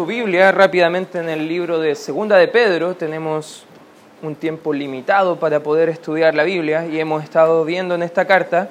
Su 0.00 0.06
Biblia 0.06 0.50
rápidamente 0.50 1.18
en 1.18 1.28
el 1.28 1.46
libro 1.46 1.78
de 1.78 1.94
Segunda 1.94 2.38
de 2.38 2.48
Pedro 2.48 2.94
tenemos 2.94 3.66
un 4.22 4.34
tiempo 4.34 4.72
limitado 4.72 5.38
para 5.38 5.60
poder 5.60 5.90
estudiar 5.90 6.34
la 6.34 6.44
Biblia 6.44 6.86
y 6.86 6.98
hemos 6.98 7.22
estado 7.22 7.66
viendo 7.66 7.96
en 7.96 8.02
esta 8.02 8.24
carta 8.24 8.70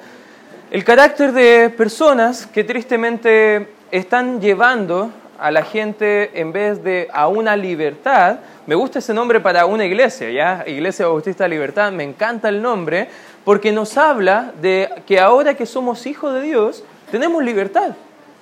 el 0.72 0.82
carácter 0.82 1.30
de 1.30 1.70
personas 1.70 2.48
que 2.48 2.64
tristemente 2.64 3.68
están 3.92 4.40
llevando 4.40 5.12
a 5.38 5.52
la 5.52 5.62
gente 5.62 6.32
en 6.34 6.50
vez 6.50 6.82
de 6.82 7.06
a 7.12 7.28
una 7.28 7.54
libertad. 7.56 8.40
Me 8.66 8.74
gusta 8.74 8.98
ese 8.98 9.14
nombre 9.14 9.38
para 9.38 9.66
una 9.66 9.84
iglesia, 9.84 10.32
¿ya? 10.32 10.64
Iglesia 10.66 11.06
Bautista 11.06 11.46
Libertad, 11.46 11.92
me 11.92 12.02
encanta 12.02 12.48
el 12.48 12.60
nombre 12.60 13.06
porque 13.44 13.70
nos 13.70 13.96
habla 13.96 14.50
de 14.60 14.90
que 15.06 15.20
ahora 15.20 15.54
que 15.54 15.64
somos 15.64 16.06
hijos 16.06 16.34
de 16.34 16.42
Dios, 16.42 16.82
tenemos 17.12 17.44
libertad. 17.44 17.92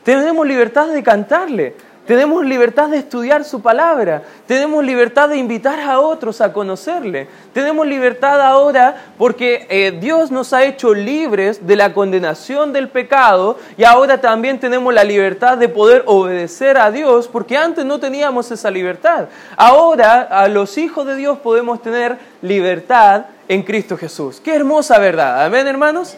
Tenemos 0.05 0.47
libertad 0.47 0.89
de 0.89 1.03
cantarle, 1.03 1.75
tenemos 2.09 2.43
libertad 2.43 2.89
de 2.89 2.97
estudiar 2.97 3.45
su 3.45 3.61
palabra. 3.61 4.23
Tenemos 4.47 4.83
libertad 4.83 5.29
de 5.29 5.37
invitar 5.37 5.79
a 5.79 6.01
otros 6.01 6.41
a 6.41 6.55
conocerle. 6.55 7.29
Tenemos 7.53 7.87
libertad 7.87 8.41
ahora 8.41 8.97
porque 9.19 9.67
eh, 9.69 9.91
Dios 10.01 10.31
nos 10.31 10.55
ha 10.55 10.65
hecho 10.65 10.95
libres 10.95 11.67
de 11.67 11.77
la 11.77 11.93
condenación 11.93 12.73
del 12.73 12.89
pecado 12.89 13.59
y 13.77 13.85
ahora 13.85 14.23
también 14.23 14.59
tenemos 14.59 14.95
la 14.95 15.05
libertad 15.05 15.59
de 15.59 15.69
poder 15.69 16.03
obedecer 16.07 16.79
a 16.79 16.91
Dios 16.91 17.29
porque 17.29 17.59
antes 17.59 17.85
no 17.85 18.01
teníamos 18.01 18.51
esa 18.51 18.71
libertad. 18.71 19.27
Ahora 19.55 20.23
a 20.23 20.49
los 20.49 20.79
hijos 20.79 21.07
de 21.07 21.15
Dios 21.15 21.37
podemos 21.41 21.83
tener 21.83 22.17
libertad 22.41 23.27
en 23.49 23.63
Cristo 23.63 23.99
Jesús. 23.99 24.41
Qué 24.43 24.55
hermosa 24.55 24.99
verdad. 24.99 25.45
Amén, 25.45 25.67
hermanos. 25.67 26.17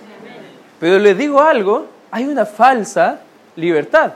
Pero 0.78 1.00
les 1.00 1.18
digo 1.18 1.40
algo, 1.40 1.88
hay 2.12 2.26
una 2.26 2.46
falsa 2.46 3.22
libertad. 3.56 4.12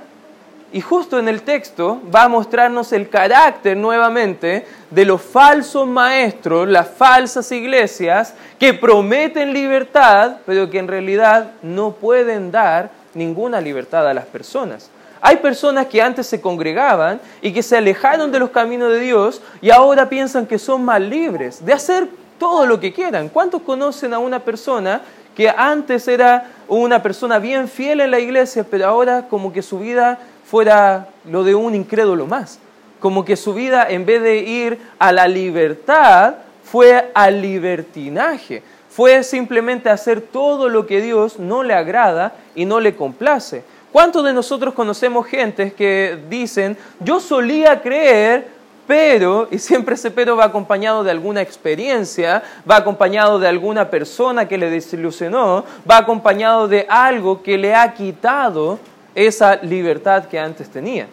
Y 0.74 0.80
justo 0.80 1.20
en 1.20 1.28
el 1.28 1.42
texto 1.42 2.02
va 2.12 2.24
a 2.24 2.28
mostrarnos 2.28 2.92
el 2.92 3.08
carácter 3.08 3.76
nuevamente 3.76 4.66
de 4.90 5.04
los 5.04 5.22
falsos 5.22 5.86
maestros, 5.86 6.68
las 6.68 6.88
falsas 6.88 7.52
iglesias 7.52 8.34
que 8.58 8.74
prometen 8.74 9.52
libertad, 9.52 10.38
pero 10.44 10.68
que 10.68 10.80
en 10.80 10.88
realidad 10.88 11.52
no 11.62 11.92
pueden 11.92 12.50
dar 12.50 12.90
ninguna 13.14 13.60
libertad 13.60 14.08
a 14.08 14.14
las 14.14 14.26
personas. 14.26 14.90
Hay 15.20 15.36
personas 15.36 15.86
que 15.86 16.02
antes 16.02 16.26
se 16.26 16.40
congregaban 16.40 17.20
y 17.40 17.52
que 17.52 17.62
se 17.62 17.76
alejaron 17.76 18.32
de 18.32 18.40
los 18.40 18.50
caminos 18.50 18.90
de 18.90 18.98
Dios 18.98 19.42
y 19.62 19.70
ahora 19.70 20.08
piensan 20.08 20.44
que 20.44 20.58
son 20.58 20.84
más 20.84 21.00
libres 21.00 21.64
de 21.64 21.72
hacer 21.72 22.08
todo 22.36 22.66
lo 22.66 22.80
que 22.80 22.92
quieran. 22.92 23.28
¿Cuántos 23.28 23.62
conocen 23.62 24.12
a 24.12 24.18
una 24.18 24.40
persona 24.40 25.02
que 25.34 25.48
antes 25.50 26.08
era 26.08 26.50
una 26.68 27.02
persona 27.02 27.38
bien 27.38 27.68
fiel 27.68 28.00
en 28.00 28.10
la 28.10 28.20
iglesia, 28.20 28.64
pero 28.68 28.86
ahora 28.86 29.26
como 29.28 29.52
que 29.52 29.62
su 29.62 29.78
vida 29.78 30.18
fuera 30.54 31.08
lo 31.28 31.42
de 31.42 31.52
un 31.52 31.74
incrédulo 31.74 32.28
más. 32.28 32.60
Como 33.00 33.24
que 33.24 33.34
su 33.34 33.54
vida, 33.54 33.88
en 33.90 34.06
vez 34.06 34.22
de 34.22 34.36
ir 34.36 34.78
a 35.00 35.10
la 35.10 35.26
libertad, 35.26 36.34
fue 36.62 37.10
al 37.12 37.42
libertinaje. 37.42 38.62
Fue 38.88 39.24
simplemente 39.24 39.90
hacer 39.90 40.20
todo 40.20 40.68
lo 40.68 40.86
que 40.86 41.00
Dios 41.00 41.40
no 41.40 41.64
le 41.64 41.74
agrada 41.74 42.34
y 42.54 42.66
no 42.66 42.78
le 42.78 42.94
complace. 42.94 43.64
¿Cuántos 43.90 44.24
de 44.24 44.32
nosotros 44.32 44.74
conocemos 44.74 45.26
gente 45.26 45.72
que 45.72 46.20
dicen, 46.30 46.76
yo 47.00 47.18
solía 47.18 47.82
creer, 47.82 48.46
pero, 48.86 49.48
y 49.50 49.58
siempre 49.58 49.96
ese 49.96 50.12
pero 50.12 50.36
va 50.36 50.44
acompañado 50.44 51.02
de 51.02 51.10
alguna 51.10 51.42
experiencia, 51.42 52.44
va 52.70 52.76
acompañado 52.76 53.40
de 53.40 53.48
alguna 53.48 53.90
persona 53.90 54.46
que 54.46 54.56
le 54.56 54.70
desilusionó, 54.70 55.64
va 55.90 55.96
acompañado 55.96 56.68
de 56.68 56.86
algo 56.88 57.42
que 57.42 57.58
le 57.58 57.74
ha 57.74 57.92
quitado 57.94 58.78
esa 59.14 59.56
libertad 59.56 60.26
que 60.26 60.38
antes 60.38 60.68
tenía. 60.68 61.06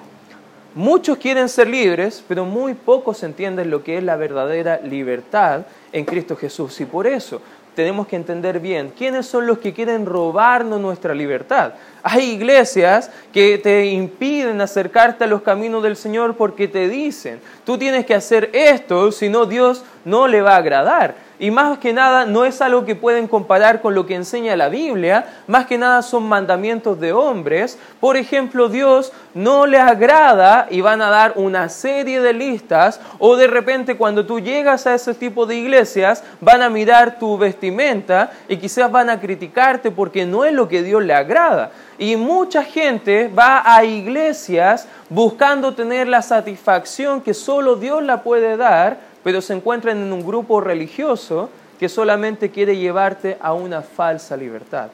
Muchos 0.74 1.18
quieren 1.18 1.50
ser 1.50 1.68
libres, 1.68 2.24
pero 2.28 2.46
muy 2.46 2.74
pocos 2.74 3.24
entienden 3.24 3.70
lo 3.70 3.84
que 3.84 3.98
es 3.98 4.04
la 4.04 4.16
verdadera 4.16 4.80
libertad 4.82 5.64
en 5.92 6.06
Cristo 6.06 6.38
Jesús. 6.38 6.80
Y 6.80 6.86
por 6.86 7.08
eso 7.08 7.42
tenemos 7.76 8.08
que 8.08 8.16
entender 8.16 8.60
bien 8.60 8.94
quiénes 8.98 9.26
son 9.26 9.48
los 9.48 9.60
que 9.60 9.74
quieren 9.74 10.06
robarnos 10.06 10.80
nuestra 10.80 11.14
libertad. 11.14 11.74
Hay 12.04 12.32
iglesias 12.32 13.12
que 13.34 13.58
te 13.58 13.86
impiden 13.88 14.62
acercarte 14.62 15.24
a 15.24 15.28
los 15.28 15.42
caminos 15.42 15.84
del 15.84 15.96
Señor 15.96 16.36
porque 16.36 16.68
te 16.68 16.90
dicen, 16.90 17.40
tú 17.66 17.78
tienes 17.78 18.06
que 18.06 18.16
hacer 18.16 18.50
esto, 18.54 19.12
si 19.12 19.30
no 19.30 19.46
Dios 19.46 19.84
no 20.06 20.28
le 20.28 20.42
va 20.42 20.54
a 20.54 20.58
agradar. 20.58 21.16
Y 21.42 21.50
más 21.50 21.80
que 21.80 21.92
nada 21.92 22.28
no 22.28 22.46
es 22.46 22.62
algo 22.62 22.86
que 22.86 22.94
pueden 22.94 23.28
comparar 23.28 23.82
con 23.82 23.96
lo 23.96 24.06
que 24.06 24.14
enseña 24.14 24.56
la 24.56 24.70
Biblia, 24.70 25.26
más 25.48 25.66
que 25.66 25.80
nada 25.80 26.04
son 26.04 26.30
mandamientos 26.30 27.00
de 27.00 27.14
hombres. 27.14 27.80
Por 28.00 28.16
ejemplo, 28.16 28.70
Dios 28.70 29.12
no 29.34 29.66
le 29.66 29.80
agrada 29.80 30.68
y 30.70 30.82
van 30.82 31.02
a 31.02 31.10
dar 31.10 31.34
una 31.38 31.68
serie 31.70 32.22
de 32.22 32.34
listas 32.34 33.02
o 33.18 33.38
de 33.38 33.48
repente 33.48 33.98
cuando 33.98 34.24
tú 34.24 34.40
llegas 34.40 34.86
a 34.86 34.94
ese 34.94 35.16
tipo 35.16 35.48
de 35.48 35.56
iglesias 35.56 36.24
van 36.42 36.62
a 36.62 36.70
mirar 36.70 37.18
tu 37.18 37.40
vestimenta 37.40 38.30
y 38.48 38.58
quizás 38.58 38.92
van 38.92 39.10
a 39.10 39.20
criticarte 39.20 39.90
porque 39.90 40.28
no 40.28 40.46
es 40.46 40.54
lo 40.54 40.68
que 40.68 40.84
Dios 40.84 41.04
le 41.04 41.16
agrada. 41.16 41.72
Y 41.98 42.18
mucha 42.18 42.64
gente 42.64 43.30
va 43.30 43.64
a 43.66 43.84
iglesias 43.84 44.88
buscando 45.10 45.74
tener 45.74 46.08
la 46.08 46.22
satisfacción 46.22 47.20
que 47.20 47.34
solo 47.34 47.78
Dios 47.78 48.04
la 48.04 48.22
puede 48.22 48.58
dar 48.58 49.11
pero 49.24 49.42
se 49.42 49.54
encuentran 49.54 49.98
en 49.98 50.14
un 50.14 50.26
grupo 50.26 50.62
religioso 50.62 51.50
que 51.80 51.90
solamente 51.90 52.50
quiere 52.50 52.78
llevarte 52.78 53.38
a 53.42 53.54
una 53.54 53.82
falsa 53.82 54.38
libertad. 54.38 54.90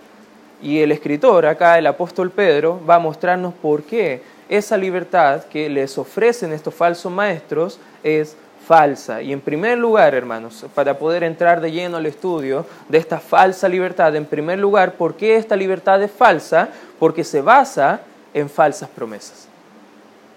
Y 0.62 0.80
el 0.80 0.92
escritor, 0.92 1.46
acá 1.46 1.78
el 1.78 1.88
apóstol 1.88 2.32
Pedro, 2.32 2.80
va 2.90 2.96
a 2.96 3.00
mostrarnos 3.00 3.54
por 3.54 3.84
qué 3.84 4.22
esa 4.50 4.78
libertad 4.78 5.44
que 5.44 5.70
les 5.70 5.98
ofrecen 5.98 6.54
estos 6.54 6.74
falsos 6.74 7.12
maestros 7.12 7.80
es 8.04 8.36
falsa. 8.66 9.22
Y 9.22 9.32
en 9.32 9.42
primer 9.42 9.78
lugar, 9.78 10.14
hermanos, 10.14 10.66
para 10.74 10.98
poder 10.98 11.24
entrar 11.24 11.62
de 11.62 11.72
lleno 11.72 11.98
al 11.98 12.06
estudio 12.06 12.66
de 12.90 12.98
esta 12.98 13.20
falsa 13.20 13.70
libertad, 13.70 14.16
en 14.16 14.26
primer 14.26 14.60
lugar, 14.60 14.94
¿por 14.94 15.16
qué 15.16 15.38
esta 15.38 15.56
libertad 15.56 16.02
es 16.02 16.12
falsa? 16.12 16.70
Porque 17.00 17.24
se 17.24 17.42
basa 17.42 18.02
en 18.34 18.50
falsas 18.50 18.90
promesas. 18.90 19.48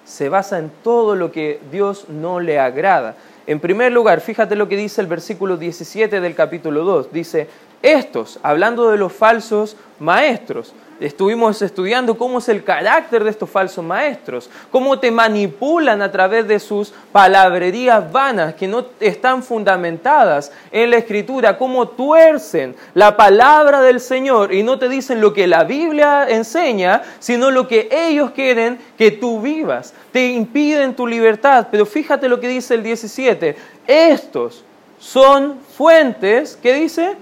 Se 0.05 0.29
basa 0.29 0.59
en 0.59 0.71
todo 0.83 1.15
lo 1.15 1.31
que 1.33 1.61
Dios 1.71 2.09
no 2.09 2.41
le 2.41 2.59
agrada. 2.59 3.15
En 3.47 3.61
primer 3.61 3.93
lugar, 3.93 4.21
fíjate 4.21 4.57
lo 4.57 4.69
que 4.69 4.77
dice 4.77 5.01
el 5.01 5.07
versículo 5.07 5.57
17 5.57 6.21
del 6.21 6.35
capítulo 6.35 6.85
2. 6.85 7.13
Dice, 7.13 7.49
estos, 7.83 8.39
hablando 8.43 8.91
de 8.91 8.99
los 8.99 9.13
falsos 9.13 9.77
maestros, 9.99 10.75
estuvimos 11.01 11.63
estudiando 11.63 12.17
cómo 12.17 12.39
es 12.39 12.49
el 12.51 12.63
carácter 12.63 13.25
de 13.25 13.31
estos 13.31 13.49
falsos 13.49 13.83
maestros, 13.83 14.51
cómo 14.71 14.99
te 14.99 15.11
manipulan 15.11 16.03
a 16.03 16.13
través 16.13 16.47
de 16.47 16.61
sus 16.61 16.93
palabrerías 17.11 18.13
vanas 18.13 18.55
que 18.55 18.69
no 18.69 18.85
están 19.01 19.43
fundamentadas 19.43 20.53
en 20.71 20.91
la 20.91 20.99
escritura, 20.99 21.57
cómo 21.57 21.89
tuercen 21.89 22.77
la 22.93 23.17
palabra 23.17 23.81
del 23.81 24.01
Señor 24.01 24.53
y 24.53 24.63
no 24.63 24.79
te 24.79 24.89
dicen 24.89 25.21
lo 25.21 25.33
que 25.33 25.47
la 25.47 25.65
Biblia 25.65 26.27
enseña, 26.29 27.03
sino 27.19 27.51
lo 27.51 27.67
que 27.67 27.89
ellos 27.91 28.33
quieren 28.33 28.79
que 28.99 29.11
tú 29.11 29.41
vivas. 29.41 29.95
Te 30.13 30.27
impiden 30.27 30.95
tu 30.95 31.07
libertad, 31.07 31.69
pero 31.71 31.87
fíjate 31.87 32.29
lo 32.29 32.41
que 32.41 32.49
dice 32.49 32.75
el 32.75 32.83
17, 32.83 33.57
estos 33.87 34.65
son 34.99 35.59
fuentes, 35.77 36.59
¿qué 36.63 36.75
dice? 36.75 37.17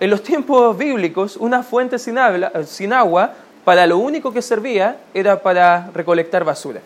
En 0.00 0.10
los 0.10 0.22
tiempos 0.22 0.78
bíblicos, 0.78 1.36
una 1.36 1.64
fuente 1.64 1.98
sin, 1.98 2.18
agua, 2.18 3.32
para 3.64 3.86
lo 3.86 3.98
único 3.98 4.32
que 4.32 4.42
servía 4.42 4.96
era 5.12 5.42
para 5.42 5.90
recolectar 5.92 6.44
basura. 6.44 6.80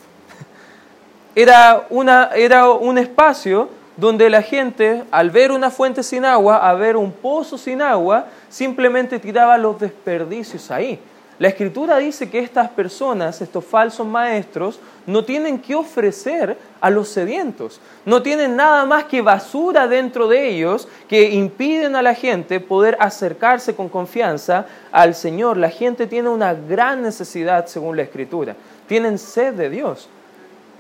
Era, 1.34 1.86
una, 1.88 2.30
era 2.34 2.70
un 2.70 2.98
espacio 2.98 3.68
donde 3.96 4.28
la 4.28 4.42
gente, 4.42 5.04
al 5.10 5.30
ver 5.30 5.50
una 5.50 5.70
fuente 5.70 6.02
sin 6.02 6.24
agua, 6.24 6.56
a 6.68 6.74
ver 6.74 6.96
un 6.96 7.12
pozo 7.12 7.56
sin 7.56 7.80
agua, 7.80 8.26
simplemente 8.50 9.18
tiraba 9.18 9.56
los 9.56 9.78
desperdicios 9.80 10.70
ahí. 10.70 10.98
La 11.38 11.48
escritura 11.48 11.96
dice 11.98 12.30
que 12.30 12.38
estas 12.38 12.68
personas, 12.70 13.40
estos 13.40 13.64
falsos 13.64 14.06
maestros, 14.06 14.78
no 15.06 15.24
tienen 15.24 15.58
que 15.58 15.74
ofrecer 15.74 16.56
a 16.80 16.90
los 16.90 17.08
sedientos, 17.08 17.80
no 18.04 18.22
tienen 18.22 18.54
nada 18.54 18.84
más 18.84 19.04
que 19.04 19.22
basura 19.22 19.88
dentro 19.88 20.28
de 20.28 20.48
ellos 20.48 20.86
que 21.08 21.30
impiden 21.30 21.96
a 21.96 22.02
la 22.02 22.14
gente 22.14 22.60
poder 22.60 22.96
acercarse 23.00 23.74
con 23.74 23.88
confianza 23.88 24.66
al 24.92 25.14
Señor. 25.14 25.56
La 25.56 25.70
gente 25.70 26.06
tiene 26.06 26.28
una 26.28 26.54
gran 26.54 27.02
necesidad 27.02 27.66
según 27.66 27.96
la 27.96 28.02
escritura, 28.02 28.54
tienen 28.86 29.18
sed 29.18 29.54
de 29.54 29.70
Dios. 29.70 30.08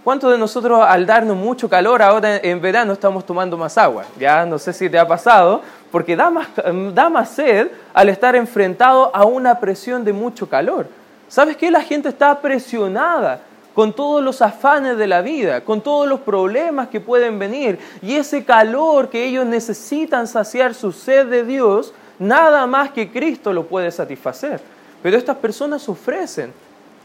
¿Cuántos 0.04 0.32
de 0.32 0.38
nosotros 0.38 0.84
al 0.84 1.06
darnos 1.06 1.36
mucho 1.36 1.68
calor 1.68 2.02
ahora 2.02 2.38
en 2.38 2.60
verano 2.60 2.92
estamos 2.92 3.24
tomando 3.24 3.56
más 3.56 3.78
agua? 3.78 4.04
Ya 4.18 4.44
no 4.44 4.58
sé 4.58 4.72
si 4.72 4.90
te 4.90 4.98
ha 4.98 5.06
pasado, 5.06 5.62
porque 5.92 6.16
da 6.94 7.08
más, 7.10 7.28
sed 7.28 7.68
al 7.94 8.08
estar 8.08 8.34
enfrentado 8.34 9.14
a 9.14 9.24
una 9.24 9.60
presión 9.60 10.04
de 10.04 10.12
mucho 10.12 10.48
calor. 10.48 10.88
¿Sabes 11.28 11.56
qué? 11.56 11.70
La 11.70 11.82
gente 11.82 12.08
está 12.08 12.40
presionada 12.40 13.40
con 13.74 13.92
todos 13.92 14.22
los 14.22 14.42
afanes 14.42 14.98
de 14.98 15.06
la 15.06 15.22
vida, 15.22 15.62
con 15.62 15.80
todos 15.80 16.08
los 16.08 16.20
problemas 16.20 16.88
que 16.88 17.00
pueden 17.00 17.38
venir 17.38 17.78
y 18.02 18.14
ese 18.14 18.44
calor 18.44 19.08
que 19.08 19.24
ellos 19.24 19.46
necesitan 19.46 20.26
saciar 20.26 20.74
su 20.74 20.92
sed 20.92 21.26
de 21.26 21.44
Dios, 21.44 21.94
nada 22.18 22.66
más 22.66 22.90
que 22.90 23.10
Cristo 23.10 23.52
lo 23.52 23.66
puede 23.66 23.90
satisfacer. 23.90 24.60
Pero 25.02 25.16
estas 25.16 25.36
personas 25.36 25.88
ofrecen 25.88 26.52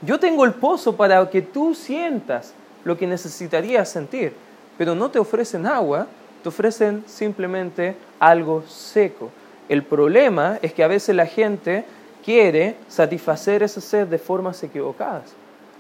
Yo 0.02 0.20
tengo 0.20 0.46
el 0.46 0.54
pozo 0.54 0.96
para 0.96 1.28
que 1.30 1.42
tú 1.42 1.74
sientas 1.74 2.54
lo 2.84 2.96
que 2.96 3.08
necesitarías 3.08 3.90
sentir, 3.90 4.34
pero 4.78 4.94
no 4.94 5.10
te 5.10 5.18
ofrecen 5.18 5.66
agua, 5.66 6.06
te 6.44 6.50
ofrecen 6.50 7.04
simplemente 7.08 7.96
algo 8.20 8.64
seco. 8.68 9.30
El 9.70 9.84
problema 9.84 10.60
es 10.62 10.74
que 10.74 10.84
a 10.84 10.88
veces 10.88 11.16
la 11.16 11.26
gente 11.26 11.86
quiere 12.24 12.76
satisfacer 12.88 13.64
esa 13.64 13.82
sed 13.82 14.08
de 14.08 14.18
formas 14.18 14.62
equivocadas. 14.64 15.34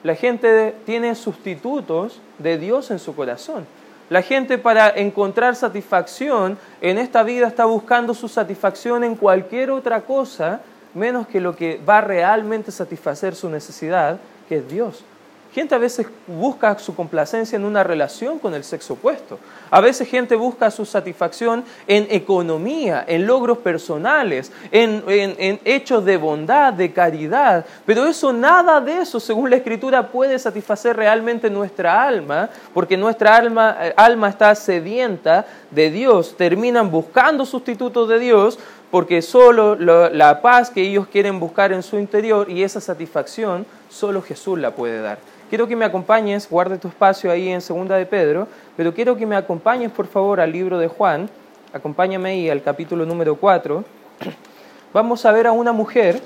La 0.03 0.15
gente 0.15 0.75
tiene 0.85 1.15
sustitutos 1.15 2.21
de 2.37 2.57
Dios 2.57 2.91
en 2.91 2.99
su 2.99 3.15
corazón. 3.15 3.65
La 4.09 4.21
gente 4.21 4.57
para 4.57 4.89
encontrar 4.89 5.55
satisfacción 5.55 6.57
en 6.79 6.97
esta 6.97 7.23
vida 7.23 7.47
está 7.47 7.65
buscando 7.65 8.13
su 8.13 8.29
satisfacción 8.29 9.03
en 9.03 9.15
cualquier 9.15 9.71
otra 9.71 10.01
cosa 10.01 10.61
menos 10.93 11.27
que 11.27 11.41
lo 11.41 11.55
que 11.55 11.79
va 11.87 11.99
a 11.99 12.01
realmente 12.01 12.71
satisfacer 12.71 13.35
su 13.35 13.49
necesidad, 13.49 14.19
que 14.47 14.57
es 14.57 14.69
Dios. 14.69 15.03
Gente 15.53 15.73
a 15.73 15.77
veces 15.77 16.07
busca 16.27 16.77
su 16.77 16.95
complacencia 16.95 17.55
en 17.55 17.65
una 17.65 17.83
relación 17.83 18.37
con 18.37 18.53
el 18.53 18.63
sexo 18.63 18.93
opuesto. 18.93 19.39
A 19.71 19.81
veces 19.81 20.07
gente 20.07 20.35
busca 20.35 20.69
su 20.69 20.85
satisfacción 20.85 21.63
en 21.87 22.07
economía, 22.09 23.03
en 23.07 23.25
logros 23.25 23.57
personales, 23.59 24.51
en, 24.71 25.03
hechos 25.65 26.05
de 26.05 26.17
bondad, 26.17 26.73
de 26.73 26.91
caridad. 26.91 27.65
Pero 27.85 28.05
eso, 28.05 28.31
nada 28.33 28.79
de 28.81 29.01
eso, 29.01 29.19
según 29.19 29.49
la 29.49 29.55
Escritura, 29.55 30.07
puede 30.07 30.37
satisfacer 30.37 30.95
realmente 30.95 31.49
nuestra 31.49 32.03
alma, 32.03 32.49
porque 32.73 32.97
nuestra 32.97 33.35
alma, 33.35 33.77
eh, 33.81 33.93
alma 33.97 34.29
está 34.29 34.53
sedienta 34.53 35.45
de 35.71 35.89
Dios. 35.89 36.35
Terminan 36.37 36.91
buscando 36.91 37.45
sustitutos 37.45 38.07
de 38.09 38.19
Dios 38.19 38.59
porque 38.91 39.21
solo 39.21 39.75
la 39.75 40.41
paz 40.41 40.69
que 40.69 40.81
ellos 40.81 41.07
quieren 41.07 41.39
buscar 41.39 41.73
en 41.73 41.83
su 41.83 41.97
interior 41.99 42.49
y 42.49 42.63
esa 42.63 42.79
satisfacción, 42.79 43.65
solo 43.89 44.21
Jesús 44.21 44.57
la 44.59 44.71
puede 44.71 45.01
dar. 45.01 45.19
Quiero 45.49 45.65
que 45.65 45.77
me 45.77 45.85
acompañes, 45.85 46.49
guarde 46.49 46.77
tu 46.77 46.89
espacio 46.89 47.31
ahí 47.31 47.47
en 47.47 47.61
Segunda 47.61 47.95
de 47.95 48.05
Pedro, 48.05 48.49
pero 48.75 48.93
quiero 48.93 49.15
que 49.15 49.25
me 49.25 49.37
acompañes 49.37 49.91
por 49.91 50.05
favor 50.05 50.41
al 50.41 50.51
libro 50.51 50.77
de 50.77 50.89
Juan, 50.89 51.29
acompáñame 51.71 52.31
ahí 52.31 52.49
al 52.49 52.61
capítulo 52.61 53.05
número 53.05 53.37
4. 53.37 53.81
Vamos 54.93 55.25
a 55.25 55.31
ver 55.31 55.47
a 55.47 55.53
una 55.53 55.71
mujer 55.71 56.21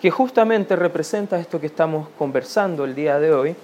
que 0.00 0.12
justamente 0.12 0.76
representa 0.76 1.40
esto 1.40 1.60
que 1.60 1.66
estamos 1.66 2.08
conversando 2.16 2.84
el 2.84 2.94
día 2.94 3.18
de 3.18 3.32
hoy. 3.34 3.56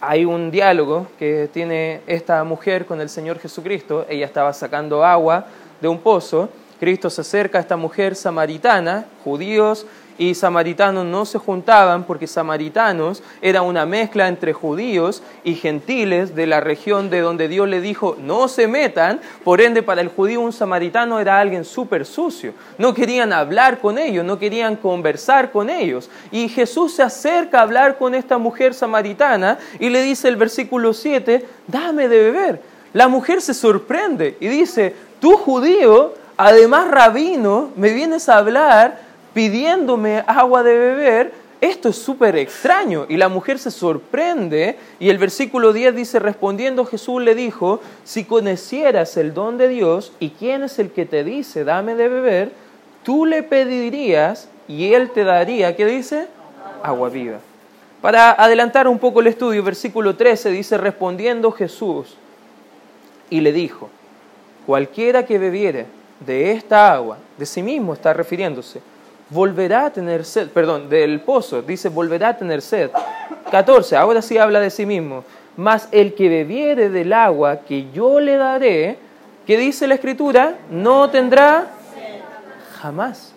Hay 0.00 0.24
un 0.24 0.50
diálogo 0.50 1.08
que 1.18 1.50
tiene 1.52 2.00
esta 2.06 2.42
mujer 2.44 2.86
con 2.86 3.02
el 3.02 3.10
Señor 3.10 3.38
Jesucristo. 3.40 4.06
Ella 4.08 4.24
estaba 4.24 4.54
sacando 4.54 5.04
agua 5.04 5.48
de 5.82 5.88
un 5.88 5.98
pozo. 5.98 6.48
Cristo 6.80 7.10
se 7.10 7.20
acerca 7.20 7.58
a 7.58 7.60
esta 7.60 7.76
mujer 7.76 8.14
samaritana, 8.14 9.04
judíos 9.22 9.86
y 10.18 10.34
samaritanos 10.34 11.04
no 11.04 11.26
se 11.26 11.38
juntaban 11.38 12.04
porque 12.04 12.26
samaritanos 12.26 13.22
era 13.42 13.62
una 13.62 13.86
mezcla 13.86 14.28
entre 14.28 14.52
judíos 14.52 15.22
y 15.44 15.54
gentiles 15.54 16.34
de 16.34 16.46
la 16.46 16.60
región 16.60 17.10
de 17.10 17.20
donde 17.20 17.48
Dios 17.48 17.68
le 17.68 17.80
dijo 17.80 18.16
no 18.20 18.48
se 18.48 18.66
metan, 18.66 19.20
por 19.44 19.60
ende 19.60 19.82
para 19.82 20.00
el 20.00 20.08
judío 20.08 20.40
un 20.40 20.52
samaritano 20.52 21.20
era 21.20 21.40
alguien 21.40 21.64
súper 21.64 22.06
sucio, 22.06 22.52
no 22.78 22.94
querían 22.94 23.32
hablar 23.32 23.78
con 23.78 23.98
ellos, 23.98 24.24
no 24.24 24.38
querían 24.38 24.76
conversar 24.76 25.52
con 25.52 25.70
ellos. 25.70 26.10
Y 26.30 26.48
Jesús 26.48 26.94
se 26.94 27.02
acerca 27.02 27.58
a 27.58 27.62
hablar 27.62 27.98
con 27.98 28.14
esta 28.14 28.38
mujer 28.38 28.74
samaritana 28.74 29.58
y 29.78 29.90
le 29.90 30.02
dice 30.02 30.28
el 30.28 30.36
versículo 30.36 30.92
7, 30.92 31.46
dame 31.66 32.08
de 32.08 32.18
beber. 32.18 32.60
La 32.92 33.08
mujer 33.08 33.42
se 33.42 33.54
sorprende 33.54 34.36
y 34.40 34.48
dice, 34.48 34.94
tú 35.20 35.36
judío, 35.36 36.14
además 36.36 36.88
rabino, 36.88 37.70
me 37.76 37.92
vienes 37.92 38.28
a 38.28 38.38
hablar 38.38 39.05
pidiéndome 39.36 40.24
agua 40.26 40.62
de 40.62 40.78
beber, 40.78 41.32
esto 41.60 41.90
es 41.90 41.96
súper 41.96 42.36
extraño. 42.36 43.04
Y 43.06 43.18
la 43.18 43.28
mujer 43.28 43.58
se 43.58 43.70
sorprende 43.70 44.78
y 44.98 45.10
el 45.10 45.18
versículo 45.18 45.74
10 45.74 45.94
dice, 45.94 46.18
respondiendo 46.20 46.86
Jesús 46.86 47.20
le 47.20 47.34
dijo, 47.34 47.82
si 48.02 48.24
conocieras 48.24 49.18
el 49.18 49.34
don 49.34 49.58
de 49.58 49.68
Dios 49.68 50.12
y 50.20 50.30
quién 50.30 50.62
es 50.62 50.78
el 50.78 50.90
que 50.90 51.04
te 51.04 51.22
dice, 51.22 51.64
dame 51.64 51.96
de 51.96 52.08
beber, 52.08 52.52
tú 53.02 53.26
le 53.26 53.42
pedirías 53.42 54.48
y 54.68 54.94
él 54.94 55.10
te 55.10 55.22
daría, 55.22 55.76
¿qué 55.76 55.84
dice? 55.84 56.28
Agua 56.82 57.10
viva. 57.10 57.40
Para 58.00 58.30
adelantar 58.42 58.88
un 58.88 58.98
poco 58.98 59.20
el 59.20 59.26
estudio, 59.26 59.62
versículo 59.62 60.16
13 60.16 60.48
dice, 60.48 60.78
respondiendo 60.78 61.52
Jesús 61.52 62.16
y 63.28 63.42
le 63.42 63.52
dijo, 63.52 63.90
cualquiera 64.64 65.26
que 65.26 65.36
bebiere 65.38 65.84
de 66.20 66.52
esta 66.52 66.90
agua, 66.90 67.18
de 67.36 67.44
sí 67.44 67.62
mismo 67.62 67.92
está 67.92 68.14
refiriéndose, 68.14 68.80
volverá 69.30 69.86
a 69.86 69.90
tener 69.90 70.24
sed, 70.24 70.48
perdón, 70.50 70.88
del 70.88 71.20
pozo, 71.20 71.62
dice, 71.62 71.88
volverá 71.88 72.28
a 72.30 72.36
tener 72.36 72.62
sed. 72.62 72.90
14, 73.50 73.96
ahora 73.96 74.22
sí 74.22 74.38
habla 74.38 74.60
de 74.60 74.70
sí 74.70 74.86
mismo. 74.86 75.24
Mas 75.56 75.88
el 75.90 76.14
que 76.14 76.28
bebiere 76.28 76.90
del 76.90 77.12
agua 77.12 77.60
que 77.60 77.90
yo 77.92 78.20
le 78.20 78.36
daré, 78.36 78.98
¿qué 79.46 79.56
dice 79.56 79.86
la 79.86 79.94
escritura? 79.94 80.56
No 80.70 81.10
tendrá 81.10 81.68
jamás, 82.80 83.32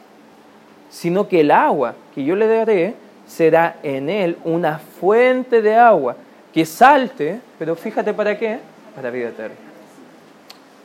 sino 0.90 1.28
que 1.28 1.42
el 1.42 1.52
agua 1.52 1.96
que 2.14 2.24
yo 2.24 2.36
le 2.36 2.48
daré 2.48 2.96
será 3.26 3.78
en 3.84 4.10
él 4.10 4.38
una 4.44 4.80
fuente 4.80 5.62
de 5.62 5.76
agua 5.76 6.18
que 6.54 6.66
salte, 6.66 7.40
pero 7.58 7.76
fíjate 7.76 8.14
para 8.14 8.38
qué, 8.38 8.60
para 8.96 9.12
vida 9.12 9.30
eterna. 9.30 9.56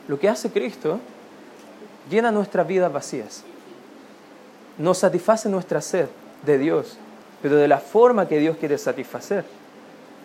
Lo 0.07 0.19
que 0.19 0.29
hace 0.29 0.51
Cristo 0.51 0.99
llena 2.09 2.31
nuestras 2.31 2.67
vidas 2.67 2.93
vacías 2.93 3.43
nos 4.77 4.97
satisface 4.99 5.49
nuestra 5.49 5.81
sed 5.81 6.07
de 6.45 6.57
Dios, 6.57 6.97
pero 7.41 7.55
de 7.55 7.67
la 7.67 7.79
forma 7.79 8.27
que 8.27 8.39
Dios 8.39 8.57
quiere 8.57 8.77
satisfacer. 8.77 9.45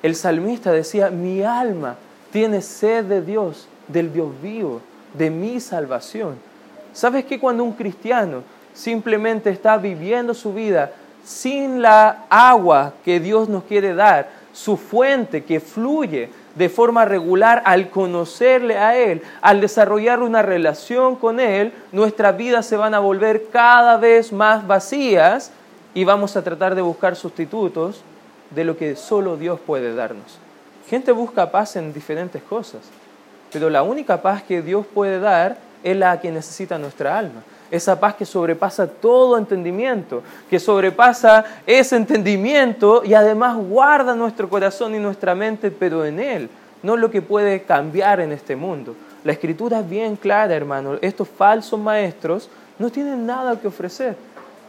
El 0.02 0.14
salmista 0.16 0.72
decía, 0.72 1.10
mi 1.10 1.42
alma 1.42 1.96
tiene 2.32 2.62
sed 2.62 3.04
de 3.04 3.22
Dios, 3.22 3.68
del 3.88 4.12
Dios 4.12 4.30
vivo, 4.42 4.80
de 5.14 5.30
mi 5.30 5.60
salvación. 5.60 6.36
¿Sabes 6.92 7.24
que 7.24 7.38
cuando 7.38 7.64
un 7.64 7.72
cristiano 7.72 8.42
simplemente 8.72 9.50
está 9.50 9.76
viviendo 9.76 10.34
su 10.34 10.52
vida 10.54 10.92
sin 11.24 11.82
la 11.82 12.24
agua 12.28 12.94
que 13.04 13.20
Dios 13.20 13.48
nos 13.48 13.64
quiere 13.64 13.94
dar, 13.94 14.30
su 14.52 14.76
fuente 14.76 15.44
que 15.44 15.60
fluye 15.60 16.28
de 16.54 16.68
forma 16.68 17.04
regular 17.04 17.62
al 17.64 17.90
conocerle 17.90 18.76
a 18.76 18.96
Él, 18.96 19.22
al 19.40 19.60
desarrollar 19.60 20.22
una 20.22 20.42
relación 20.42 21.16
con 21.16 21.40
Él, 21.40 21.72
nuestras 21.92 22.36
vidas 22.36 22.66
se 22.66 22.76
van 22.76 22.94
a 22.94 22.98
volver 22.98 23.46
cada 23.52 23.96
vez 23.96 24.32
más 24.32 24.66
vacías 24.66 25.52
y 25.94 26.04
vamos 26.04 26.36
a 26.36 26.42
tratar 26.42 26.74
de 26.74 26.82
buscar 26.82 27.16
sustitutos 27.16 28.02
de 28.50 28.64
lo 28.64 28.76
que 28.76 28.96
solo 28.96 29.36
Dios 29.36 29.60
puede 29.60 29.94
darnos. 29.94 30.38
Gente 30.88 31.12
busca 31.12 31.50
paz 31.50 31.76
en 31.76 31.92
diferentes 31.92 32.42
cosas, 32.42 32.80
pero 33.52 33.70
la 33.70 33.82
única 33.82 34.22
paz 34.22 34.42
que 34.42 34.62
Dios 34.62 34.84
puede 34.92 35.20
dar 35.20 35.56
es 35.82 35.96
la 35.96 36.20
que 36.20 36.30
necesita 36.30 36.78
nuestra 36.78 37.16
alma 37.16 37.42
esa 37.70 37.98
paz 37.98 38.14
que 38.14 38.26
sobrepasa 38.26 38.86
todo 38.86 39.38
entendimiento, 39.38 40.22
que 40.48 40.58
sobrepasa 40.58 41.44
ese 41.66 41.96
entendimiento 41.96 43.02
y 43.04 43.14
además 43.14 43.56
guarda 43.56 44.14
nuestro 44.14 44.48
corazón 44.48 44.94
y 44.94 44.98
nuestra 44.98 45.34
mente, 45.34 45.70
pero 45.70 46.04
en 46.04 46.20
Él, 46.20 46.50
no 46.82 46.96
lo 46.96 47.10
que 47.10 47.22
puede 47.22 47.62
cambiar 47.62 48.20
en 48.20 48.32
este 48.32 48.56
mundo. 48.56 48.94
La 49.24 49.32
escritura 49.32 49.80
es 49.80 49.88
bien 49.88 50.16
clara, 50.16 50.54
hermano, 50.54 50.98
estos 51.00 51.28
falsos 51.28 51.78
maestros 51.78 52.48
no 52.78 52.90
tienen 52.90 53.26
nada 53.26 53.60
que 53.60 53.68
ofrecer, 53.68 54.16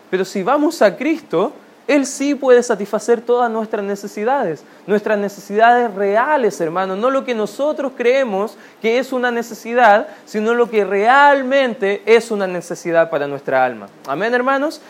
pero 0.10 0.26
si 0.26 0.44
vamos 0.44 0.82
a 0.82 0.96
Cristo, 0.96 1.54
él 1.88 2.06
sí 2.06 2.36
puede 2.36 2.62
satisfacer 2.64 3.22
todas 3.22 3.50
nuestras 3.50 3.84
necesidades, 3.84 4.64
nuestras 4.86 5.18
necesidades 5.18 5.94
reales, 5.94 6.62
hermano, 6.62 6.96
no 6.96 7.10
lo 7.10 7.26
que 7.26 7.34
nosotros 7.34 7.94
creemos 7.98 8.56
que 8.82 9.00
es 9.00 9.12
una 9.12 9.32
necesidad, 9.32 10.08
sino 10.26 10.54
lo 10.54 10.70
que 10.70 10.86
realmente 10.86 12.02
es 12.06 12.32
una 12.32 12.48
necesidad 12.48 13.10
para 13.10 13.28
nuestra 13.28 13.66
alma. 13.66 13.88
Amén, 14.08 14.34
hermanos. 14.34 14.82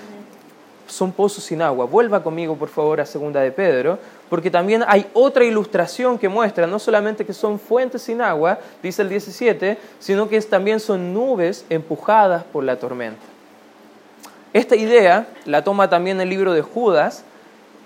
Son 0.85 1.13
pozos 1.13 1.45
sin 1.45 1.61
agua. 1.61 1.85
Vuelva 1.85 2.21
conmigo, 2.21 2.57
por 2.57 2.67
favor, 2.67 2.99
a 2.99 3.05
segunda 3.05 3.39
de 3.39 3.51
Pedro, 3.51 3.97
porque 4.29 4.51
también 4.51 4.83
hay 4.85 5.07
otra 5.13 5.45
ilustración 5.45 6.19
que 6.19 6.27
muestra 6.27 6.67
no 6.67 6.79
solamente 6.79 7.25
que 7.25 7.33
son 7.33 7.57
fuentes 7.57 8.01
sin 8.01 8.21
agua, 8.21 8.59
dice 8.83 9.01
el 9.01 9.07
17, 9.07 9.77
sino 9.99 10.27
que 10.27 10.41
también 10.41 10.81
son 10.81 11.13
nubes 11.13 11.65
empujadas 11.69 12.43
por 12.43 12.65
la 12.65 12.75
tormenta. 12.75 13.30
Esta 14.53 14.75
idea 14.75 15.27
la 15.45 15.63
toma 15.63 15.89
también 15.89 16.19
el 16.19 16.29
libro 16.29 16.53
de 16.53 16.61
Judas 16.61 17.23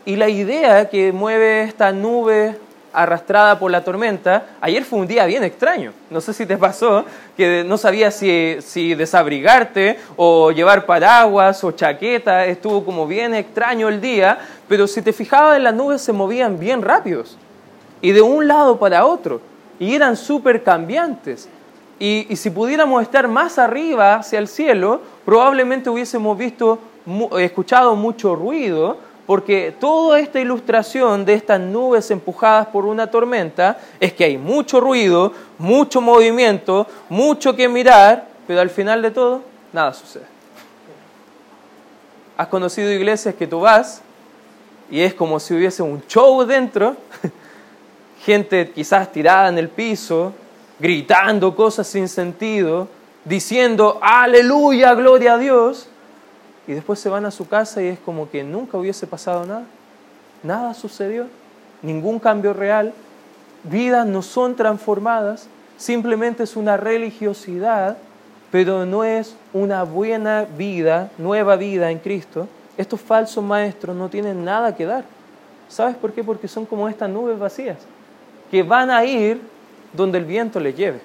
y 0.03 0.15
la 0.15 0.29
idea 0.29 0.89
que 0.89 1.11
mueve 1.11 1.63
esta 1.63 1.91
nube 1.91 2.57
arrastrada 2.91 3.59
por 3.59 3.69
la 3.69 3.83
tormenta, 3.83 4.45
ayer 4.61 4.83
fue 4.83 4.99
un 4.99 5.07
día 5.07 5.25
bien 5.25 5.43
extraño. 5.43 5.91
No 6.09 6.21
sé 6.21 6.33
si 6.33 6.45
te 6.45 6.57
pasó 6.57 7.05
que 7.35 7.63
no 7.63 7.77
sabías 7.77 8.15
si, 8.15 8.57
si, 8.61 8.95
desabrigarte 8.95 9.99
o 10.15 10.51
llevar 10.51 10.85
paraguas 10.85 11.63
o 11.63 11.71
chaqueta, 11.71 12.45
estuvo 12.45 12.85
como 12.85 13.05
bien 13.05 13.35
extraño 13.35 13.89
el 13.89 13.99
día, 13.99 14.39
pero 14.67 14.87
si 14.87 15.01
te 15.01 15.13
fijabas 15.13 15.57
en 15.57 15.65
las 15.65 15.73
nubes 15.73 16.01
se 16.01 16.13
movían 16.13 16.57
bien 16.57 16.81
rápidos 16.81 17.37
y 18.01 18.11
de 18.11 18.21
un 18.21 18.47
lado 18.47 18.79
para 18.79 19.05
otro 19.05 19.41
y 19.77 19.93
eran 19.93 20.15
súper 20.15 20.63
cambiantes. 20.63 21.49
Y, 21.99 22.35
si 22.35 22.49
pudiéramos 22.49 23.01
estar 23.01 23.27
más 23.27 23.57
arriba 23.57 24.15
hacia 24.15 24.39
el 24.39 24.47
cielo, 24.47 25.01
probablemente 25.23 25.89
hubiésemos 25.89 26.37
visto, 26.37 26.79
escuchado 27.39 27.95
mucho 27.95 28.35
ruido, 28.35 28.97
porque 29.25 29.73
toda 29.79 30.19
esta 30.19 30.39
ilustración 30.39 31.25
de 31.25 31.33
estas 31.33 31.59
nubes 31.59 32.11
empujadas 32.11 32.67
por 32.67 32.85
una 32.85 33.07
tormenta 33.07 33.79
es 33.99 34.13
que 34.13 34.25
hay 34.25 34.37
mucho 34.37 34.79
ruido, 34.79 35.31
mucho 35.57 36.01
movimiento, 36.01 36.85
mucho 37.09 37.55
que 37.55 37.67
mirar, 37.67 38.27
pero 38.45 38.61
al 38.61 38.69
final 38.69 39.01
de 39.01 39.11
todo, 39.11 39.41
nada 39.73 39.93
sucede. 39.93 40.25
¿Has 42.37 42.47
conocido 42.47 42.91
iglesias 42.91 43.33
que 43.33 43.47
tú 43.47 43.61
vas 43.61 44.01
y 44.91 44.99
es 44.99 45.13
como 45.13 45.39
si 45.39 45.55
hubiese 45.55 45.81
un 45.81 46.05
show 46.05 46.43
dentro? 46.43 46.97
Gente 48.25 48.69
quizás 48.71 49.11
tirada 49.11 49.47
en 49.47 49.57
el 49.57 49.69
piso, 49.69 50.33
gritando 50.79 51.55
cosas 51.55 51.87
sin 51.87 52.07
sentido, 52.07 52.87
diciendo, 53.23 53.99
aleluya, 54.01 54.93
gloria 54.93 55.33
a 55.33 55.37
Dios, 55.37 55.87
y 56.67 56.73
después 56.73 56.99
se 56.99 57.09
van 57.09 57.25
a 57.25 57.31
su 57.31 57.47
casa 57.47 57.81
y 57.81 57.87
es 57.87 57.99
como 57.99 58.29
que 58.29 58.43
nunca 58.43 58.77
hubiese 58.77 59.07
pasado 59.07 59.45
nada. 59.45 59.65
Nada 60.43 60.73
sucedió, 60.73 61.27
ningún 61.81 62.19
cambio 62.19 62.53
real, 62.53 62.93
vidas 63.63 64.05
no 64.05 64.21
son 64.21 64.55
transformadas, 64.55 65.47
simplemente 65.77 66.43
es 66.43 66.55
una 66.55 66.77
religiosidad, 66.77 67.97
pero 68.51 68.85
no 68.85 69.03
es 69.03 69.35
una 69.53 69.83
buena 69.83 70.45
vida, 70.57 71.09
nueva 71.17 71.55
vida 71.55 71.91
en 71.91 71.99
Cristo. 71.99 72.47
Estos 72.77 73.01
falsos 73.01 73.43
maestros 73.43 73.95
no 73.95 74.09
tienen 74.09 74.45
nada 74.45 74.75
que 74.75 74.85
dar. 74.85 75.03
¿Sabes 75.67 75.95
por 75.95 76.13
qué? 76.13 76.23
Porque 76.23 76.47
son 76.47 76.65
como 76.65 76.87
estas 76.87 77.09
nubes 77.09 77.39
vacías, 77.39 77.77
que 78.51 78.61
van 78.63 78.91
a 78.91 79.03
ir 79.03 79.41
donde 79.95 80.17
el 80.17 80.25
viento 80.25 80.59
les 80.59 80.75
lleve. 80.75 80.99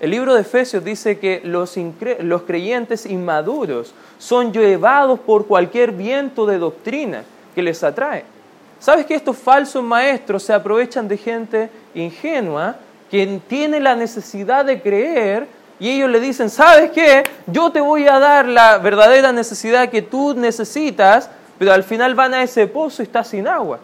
El 0.00 0.10
libro 0.10 0.34
de 0.34 0.42
Efesios 0.42 0.84
dice 0.84 1.18
que 1.18 1.40
los, 1.44 1.76
los 2.20 2.42
creyentes 2.42 3.04
inmaduros 3.04 3.92
son 4.18 4.52
llevados 4.52 5.18
por 5.18 5.46
cualquier 5.46 5.92
viento 5.92 6.46
de 6.46 6.58
doctrina 6.58 7.24
que 7.54 7.62
les 7.62 7.82
atrae. 7.82 8.24
¿Sabes 8.78 9.06
que 9.06 9.16
estos 9.16 9.36
falsos 9.36 9.82
maestros 9.82 10.44
se 10.44 10.52
aprovechan 10.52 11.08
de 11.08 11.16
gente 11.16 11.70
ingenua 11.94 12.76
que 13.10 13.40
tiene 13.48 13.80
la 13.80 13.96
necesidad 13.96 14.64
de 14.64 14.80
creer 14.80 15.48
y 15.80 15.90
ellos 15.90 16.10
le 16.10 16.20
dicen, 16.20 16.50
¿sabes 16.50 16.90
qué? 16.90 17.24
Yo 17.46 17.70
te 17.70 17.80
voy 17.80 18.06
a 18.06 18.18
dar 18.18 18.46
la 18.46 18.78
verdadera 18.78 19.32
necesidad 19.32 19.88
que 19.88 20.02
tú 20.02 20.34
necesitas, 20.34 21.30
pero 21.58 21.72
al 21.72 21.84
final 21.84 22.14
van 22.14 22.34
a 22.34 22.42
ese 22.42 22.66
pozo 22.66 23.02
y 23.02 23.06
está 23.06 23.24
sin 23.24 23.48
agua. 23.48 23.78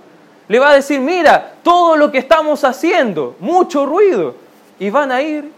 Le 0.48 0.58
va 0.58 0.70
a 0.70 0.74
decir, 0.74 1.00
mira, 1.00 1.54
todo 1.62 1.96
lo 1.96 2.12
que 2.12 2.18
estamos 2.18 2.64
haciendo, 2.64 3.36
mucho 3.40 3.86
ruido, 3.86 4.34
y 4.78 4.90
van 4.90 5.10
a 5.12 5.22
ir 5.22 5.50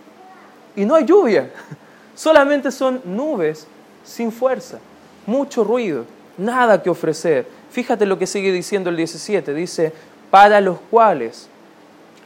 y 0.75 0.85
no 0.85 0.95
hay 0.95 1.05
lluvia. 1.05 1.51
Solamente 2.15 2.71
son 2.71 3.01
nubes 3.05 3.67
sin 4.05 4.31
fuerza, 4.31 4.79
mucho 5.27 5.65
ruido, 5.65 6.05
nada 6.39 6.83
que 6.83 6.91
ofrecer. 6.91 7.47
Fíjate 7.71 8.07
lo 8.07 8.19
que 8.19 8.27
sigue 8.27 8.53
diciendo 8.53 8.91
el 8.91 8.97
17. 8.97 9.53
Dice, 9.53 9.93
para 10.31 10.61
los 10.61 10.79
cuales 10.91 11.49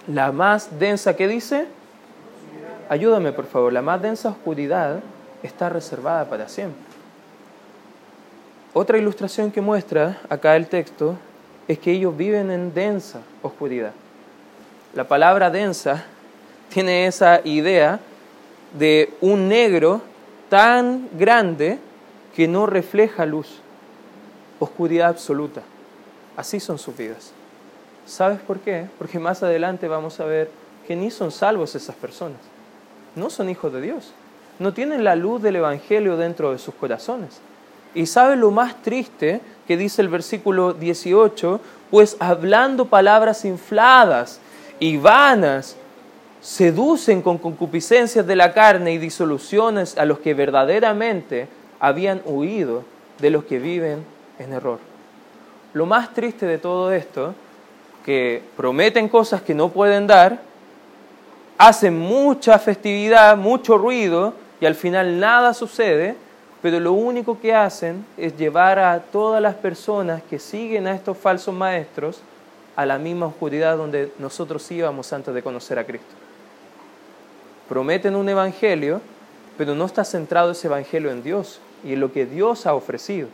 la 0.07 0.33
más 0.33 0.79
densa, 0.79 1.17
¿qué 1.17 1.27
dice? 1.27 1.67
Ayúdame 2.89 3.33
por 3.33 3.47
favor, 3.47 3.73
la 3.73 3.83
más 3.83 4.03
densa 4.03 4.31
oscuridad 4.31 5.01
está 5.43 5.69
reservada 5.69 6.29
para 6.29 6.49
siempre. 6.49 6.83
Otra 8.73 8.99
ilustración 8.99 9.51
que 9.51 9.61
muestra 9.61 10.21
acá 10.29 10.57
el 10.57 10.67
texto 10.69 11.17
es 11.71 11.79
que 11.79 11.93
ellos 11.93 12.17
viven 12.17 12.51
en 12.51 12.75
densa 12.75 13.21
oscuridad. 13.43 13.93
La 14.93 15.07
palabra 15.07 15.51
densa 15.51 16.05
tiene 16.69 17.07
esa 17.07 17.43
idea 17.45 18.01
de 18.77 19.15
un 19.21 19.47
negro 19.47 20.03
tan 20.49 21.09
grande 21.17 21.79
que 22.35 22.49
no 22.49 22.67
refleja 22.67 23.25
luz, 23.25 23.61
oscuridad 24.59 25.11
absoluta. 25.11 25.63
Así 26.37 26.59
son 26.59 26.77
sus 26.77 26.97
vidas. 26.97 27.31
¿Sabes 28.05 28.41
por 28.41 28.59
qué? 28.59 28.89
Porque 28.99 29.21
más 29.21 29.45
adelante 29.45 29.87
vamos 29.87 30.19
a 30.19 30.25
ver 30.25 30.51
que 30.89 30.97
ni 30.97 31.13
son 31.13 31.31
salvos 31.31 31.77
esas 31.77 31.95
personas. 31.95 32.41
No 33.15 33.31
son 33.31 33.49
hijos 33.49 33.73
de 33.73 33.81
Dios. 33.81 34.13
No 34.59 34.75
tienen 34.75 35.05
la 35.05 35.15
luz 35.15 35.41
del 35.41 35.55
Evangelio 35.55 36.17
dentro 36.17 36.51
de 36.51 36.59
sus 36.59 36.75
corazones. 36.75 37.41
Y 37.95 38.07
¿sabes 38.07 38.39
lo 38.39 38.51
más 38.51 38.83
triste 38.83 39.41
que 39.67 39.77
dice 39.77 40.03
el 40.03 40.09
versículo 40.09 40.73
18? 40.73 41.61
Pues 41.91 42.17
hablando 42.21 42.87
palabras 42.87 43.45
infladas 43.45 44.41
y 44.79 44.97
vanas 44.97 45.77
seducen 46.41 47.21
con 47.21 47.39
concupiscencias 47.39 48.27
de 48.27 48.37
la 48.37 48.53
carne 48.53 48.93
y 48.93 48.99
disoluciones 48.99 49.99
a 49.99 50.05
los 50.05 50.21
que 50.21 50.35
verdaderamente 50.35 51.49
habían 51.79 52.23
huido 52.25 52.85
de 53.19 53.31
los 53.31 53.45
que 53.45 53.59
viven 53.59 54.05
en 54.39 54.53
error. 54.53 54.79
Lo 55.75 55.87
más 55.87 56.15
triste 56.15 56.47
de 56.47 56.59
todo 56.59 56.93
esto, 56.93 57.35
que 58.05 58.43
prometen 58.57 59.09
cosas 59.09 59.43
que 59.43 59.55
no 59.55 59.69
pueden 59.69 60.07
dar, 60.07 60.41
hacen 61.59 61.99
mucha 61.99 62.59
festividad, 62.59 63.37
mucho 63.37 63.77
ruido 63.77 64.33
y 64.61 64.67
al 64.67 64.75
final 64.75 65.21
nada 65.21 65.53
sucede, 65.53 66.17
pero 66.63 66.79
lo 66.81 66.93
único 66.93 67.41
que 67.41 67.55
hacen 67.55 68.05
es 68.17 68.37
llevar 68.37 68.79
a 68.79 69.01
todas 69.01 69.41
las 69.41 69.55
personas 69.55 70.23
que 70.29 70.39
siguen 70.39 70.87
a 70.87 70.95
estos 70.95 71.17
falsos 71.17 71.55
maestros 71.55 72.21
a 72.77 72.87
la 72.87 72.99
misma 72.99 73.27
oscuridad 73.27 73.77
donde 73.77 74.13
nosotros 74.19 74.71
íbamos 74.71 75.13
antes 75.13 75.35
de 75.35 75.43
conocer 75.43 75.79
a 75.79 75.85
Cristo 75.85 76.15
prometen 77.71 78.17
un 78.17 78.29
evangelio, 78.29 79.01
pero 79.57 79.77
no 79.77 79.85
está 79.85 80.05
centrado 80.05 80.51
ese 80.51 80.67
evangelio 80.67 81.13
en 81.13 81.23
Dios 81.23 81.61
y 81.85 81.93
en 81.93 82.01
lo 82.01 82.13
que 82.13 82.27
Dios 82.27 82.67
ha 82.67 82.75
ofrecido. 82.75 83.29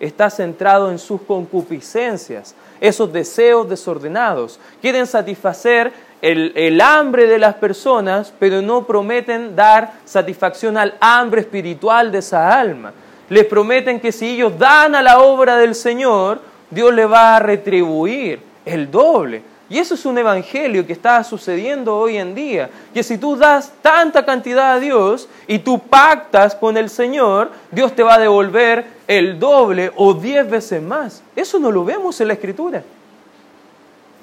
Está 0.00 0.30
centrado 0.30 0.90
en 0.90 0.98
sus 0.98 1.20
concupiscencias, 1.20 2.54
esos 2.80 3.12
deseos 3.12 3.68
desordenados. 3.68 4.58
Quieren 4.80 5.06
satisfacer 5.06 5.92
el, 6.26 6.80
hambre 6.80 7.26
de 7.26 7.38
las 7.38 7.54
personas, 7.54 8.32
pero 8.38 8.60
no 8.60 8.84
prometen 8.84 9.54
dar 9.54 9.92
satisfacción 10.04 10.76
al 10.76 10.94
hambre 11.00 11.42
espiritual 11.42 12.10
de 12.10 12.18
esa 12.18 12.58
alma. 12.58 12.92
Les 13.28 13.44
prometen 13.44 14.00
que 14.00 14.12
si 14.12 14.30
ellos 14.30 14.58
dan 14.58 14.94
a 14.94 15.02
la 15.02 15.20
obra 15.20 15.56
del 15.56 15.74
Señor, 15.74 16.40
Dios 16.70 16.92
le 16.92 17.06
va 17.06 17.36
a 17.36 17.40
retribuir 17.40 18.40
el 18.64 18.90
doble. 18.90 19.42
Y 19.68 19.78
eso 19.78 19.94
es 19.94 20.06
un 20.06 20.16
evangelio 20.16 20.86
que 20.86 20.92
está 20.92 21.22
sucediendo 21.24 21.96
hoy 21.96 22.16
en 22.16 22.34
día. 22.34 22.70
Que 22.94 23.02
si 23.02 23.18
tú 23.18 23.36
das 23.36 23.72
tanta 23.82 24.24
cantidad 24.24 24.74
a 24.74 24.80
Dios 24.80 25.28
y 25.48 25.58
tú 25.58 25.80
pactas 25.80 26.54
con 26.54 26.76
el 26.76 26.88
Señor, 26.88 27.50
Dios 27.72 27.94
te 27.94 28.04
va 28.04 28.14
a 28.14 28.18
devolver 28.18 28.84
el 29.08 29.38
doble 29.40 29.92
o 29.96 30.14
diez 30.14 30.48
veces 30.48 30.80
más. 30.80 31.22
Eso 31.34 31.58
no 31.58 31.72
lo 31.72 31.84
vemos 31.84 32.20
en 32.20 32.28
la 32.28 32.34
Escritura. 32.34 32.82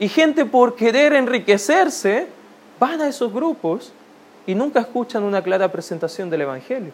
Y 0.03 0.09
gente 0.09 0.43
por 0.43 0.75
querer 0.75 1.13
enriquecerse 1.13 2.27
van 2.77 2.99
a 2.99 3.07
esos 3.07 3.31
grupos 3.31 3.93
y 4.45 4.53
nunca 4.53 4.81
escuchan 4.81 5.23
una 5.23 5.41
clara 5.41 5.71
presentación 5.71 6.29
del 6.29 6.41
Evangelio. 6.41 6.91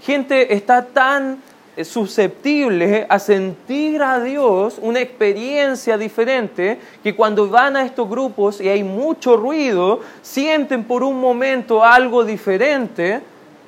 Gente 0.00 0.54
está 0.54 0.86
tan 0.86 1.42
susceptibles 1.82 3.04
a 3.10 3.18
sentir 3.18 4.02
a 4.02 4.20
Dios 4.20 4.78
una 4.80 5.00
experiencia 5.00 5.98
diferente 5.98 6.78
que 7.02 7.14
cuando 7.14 7.46
van 7.50 7.76
a 7.76 7.84
estos 7.84 8.08
grupos 8.08 8.58
y 8.58 8.70
hay 8.70 8.82
mucho 8.82 9.36
ruido, 9.36 10.00
sienten 10.22 10.84
por 10.84 11.02
un 11.02 11.20
momento 11.20 11.84
algo 11.84 12.24
diferente, 12.24 13.20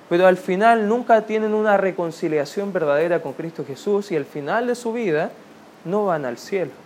pero 0.08 0.26
al 0.26 0.38
final 0.38 0.88
nunca 0.88 1.26
tienen 1.26 1.52
una 1.52 1.76
reconciliación 1.76 2.72
verdadera 2.72 3.20
con 3.20 3.34
Cristo 3.34 3.66
Jesús 3.66 4.10
y 4.12 4.16
al 4.16 4.24
final 4.24 4.66
de 4.66 4.74
su 4.74 4.94
vida 4.94 5.30
no 5.84 6.06
van 6.06 6.24
al 6.24 6.38
cielo. 6.38 6.85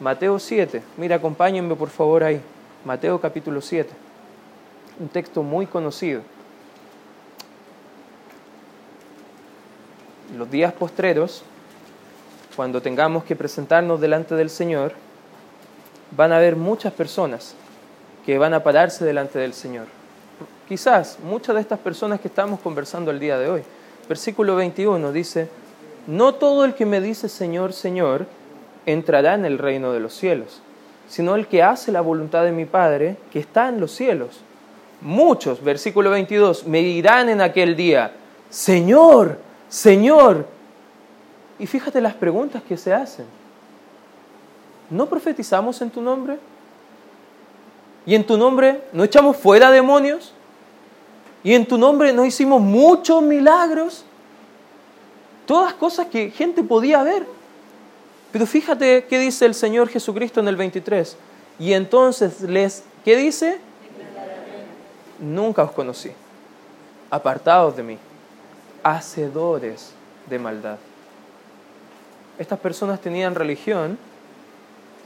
Mateo 0.00 0.38
7, 0.38 0.82
mira, 0.96 1.16
acompáñenme 1.16 1.74
por 1.76 1.88
favor 1.88 2.24
ahí. 2.24 2.40
Mateo 2.84 3.20
capítulo 3.20 3.60
7, 3.60 3.90
un 5.00 5.08
texto 5.08 5.42
muy 5.42 5.66
conocido. 5.66 6.22
los 10.36 10.50
días 10.50 10.72
postreros, 10.72 11.42
cuando 12.56 12.80
tengamos 12.82 13.24
que 13.24 13.36
presentarnos 13.36 14.00
delante 14.00 14.34
del 14.34 14.50
Señor, 14.50 14.92
van 16.16 16.32
a 16.32 16.36
haber 16.36 16.56
muchas 16.56 16.92
personas 16.92 17.54
que 18.24 18.38
van 18.38 18.54
a 18.54 18.62
pararse 18.62 19.04
delante 19.04 19.38
del 19.38 19.54
Señor. 19.54 19.86
Quizás 20.68 21.18
muchas 21.22 21.54
de 21.54 21.60
estas 21.60 21.78
personas 21.78 22.20
que 22.20 22.28
estamos 22.28 22.60
conversando 22.60 23.10
el 23.10 23.20
día 23.20 23.38
de 23.38 23.48
hoy. 23.48 23.62
Versículo 24.08 24.56
21 24.56 25.12
dice, 25.12 25.48
no 26.06 26.34
todo 26.34 26.64
el 26.64 26.74
que 26.74 26.86
me 26.86 27.00
dice 27.00 27.28
Señor, 27.28 27.72
Señor, 27.72 28.26
entrará 28.86 29.34
en 29.34 29.44
el 29.44 29.58
reino 29.58 29.92
de 29.92 30.00
los 30.00 30.14
cielos, 30.14 30.60
sino 31.08 31.34
el 31.34 31.46
que 31.46 31.62
hace 31.62 31.92
la 31.92 32.00
voluntad 32.00 32.44
de 32.44 32.52
mi 32.52 32.64
Padre 32.64 33.16
que 33.32 33.38
está 33.38 33.68
en 33.68 33.80
los 33.80 33.92
cielos. 33.92 34.40
Muchos, 35.00 35.62
versículo 35.62 36.10
22, 36.10 36.66
me 36.66 36.80
dirán 36.80 37.28
en 37.28 37.40
aquel 37.40 37.76
día, 37.76 38.12
Señor, 38.48 39.38
Señor. 39.68 40.46
Y 41.58 41.66
fíjate 41.66 42.00
las 42.00 42.14
preguntas 42.14 42.62
que 42.62 42.76
se 42.76 42.92
hacen. 42.92 43.26
¿No 44.90 45.06
profetizamos 45.06 45.80
en 45.82 45.90
tu 45.90 46.00
nombre? 46.00 46.38
¿Y 48.06 48.14
en 48.14 48.24
tu 48.24 48.36
nombre 48.36 48.82
no 48.92 49.04
echamos 49.04 49.36
fuera 49.36 49.70
demonios? 49.70 50.32
¿Y 51.42 51.54
en 51.54 51.66
tu 51.66 51.76
nombre 51.78 52.12
no 52.12 52.24
hicimos 52.24 52.60
muchos 52.60 53.22
milagros? 53.22 54.04
Todas 55.46 55.74
cosas 55.74 56.06
que 56.06 56.30
gente 56.30 56.62
podía 56.62 57.02
ver. 57.02 57.26
Pero 58.34 58.46
fíjate 58.46 59.04
qué 59.08 59.20
dice 59.20 59.46
el 59.46 59.54
Señor 59.54 59.88
Jesucristo 59.88 60.40
en 60.40 60.48
el 60.48 60.56
23. 60.56 61.16
Y 61.60 61.72
entonces 61.72 62.40
les, 62.40 62.82
¿qué 63.04 63.14
dice? 63.14 63.60
Nunca 65.20 65.62
os 65.62 65.70
conocí. 65.70 66.10
Apartados 67.10 67.76
de 67.76 67.84
mí. 67.84 67.98
Hacedores 68.82 69.92
de 70.28 70.40
maldad. 70.40 70.78
Estas 72.36 72.58
personas 72.58 73.00
tenían 73.00 73.36
religión, 73.36 73.96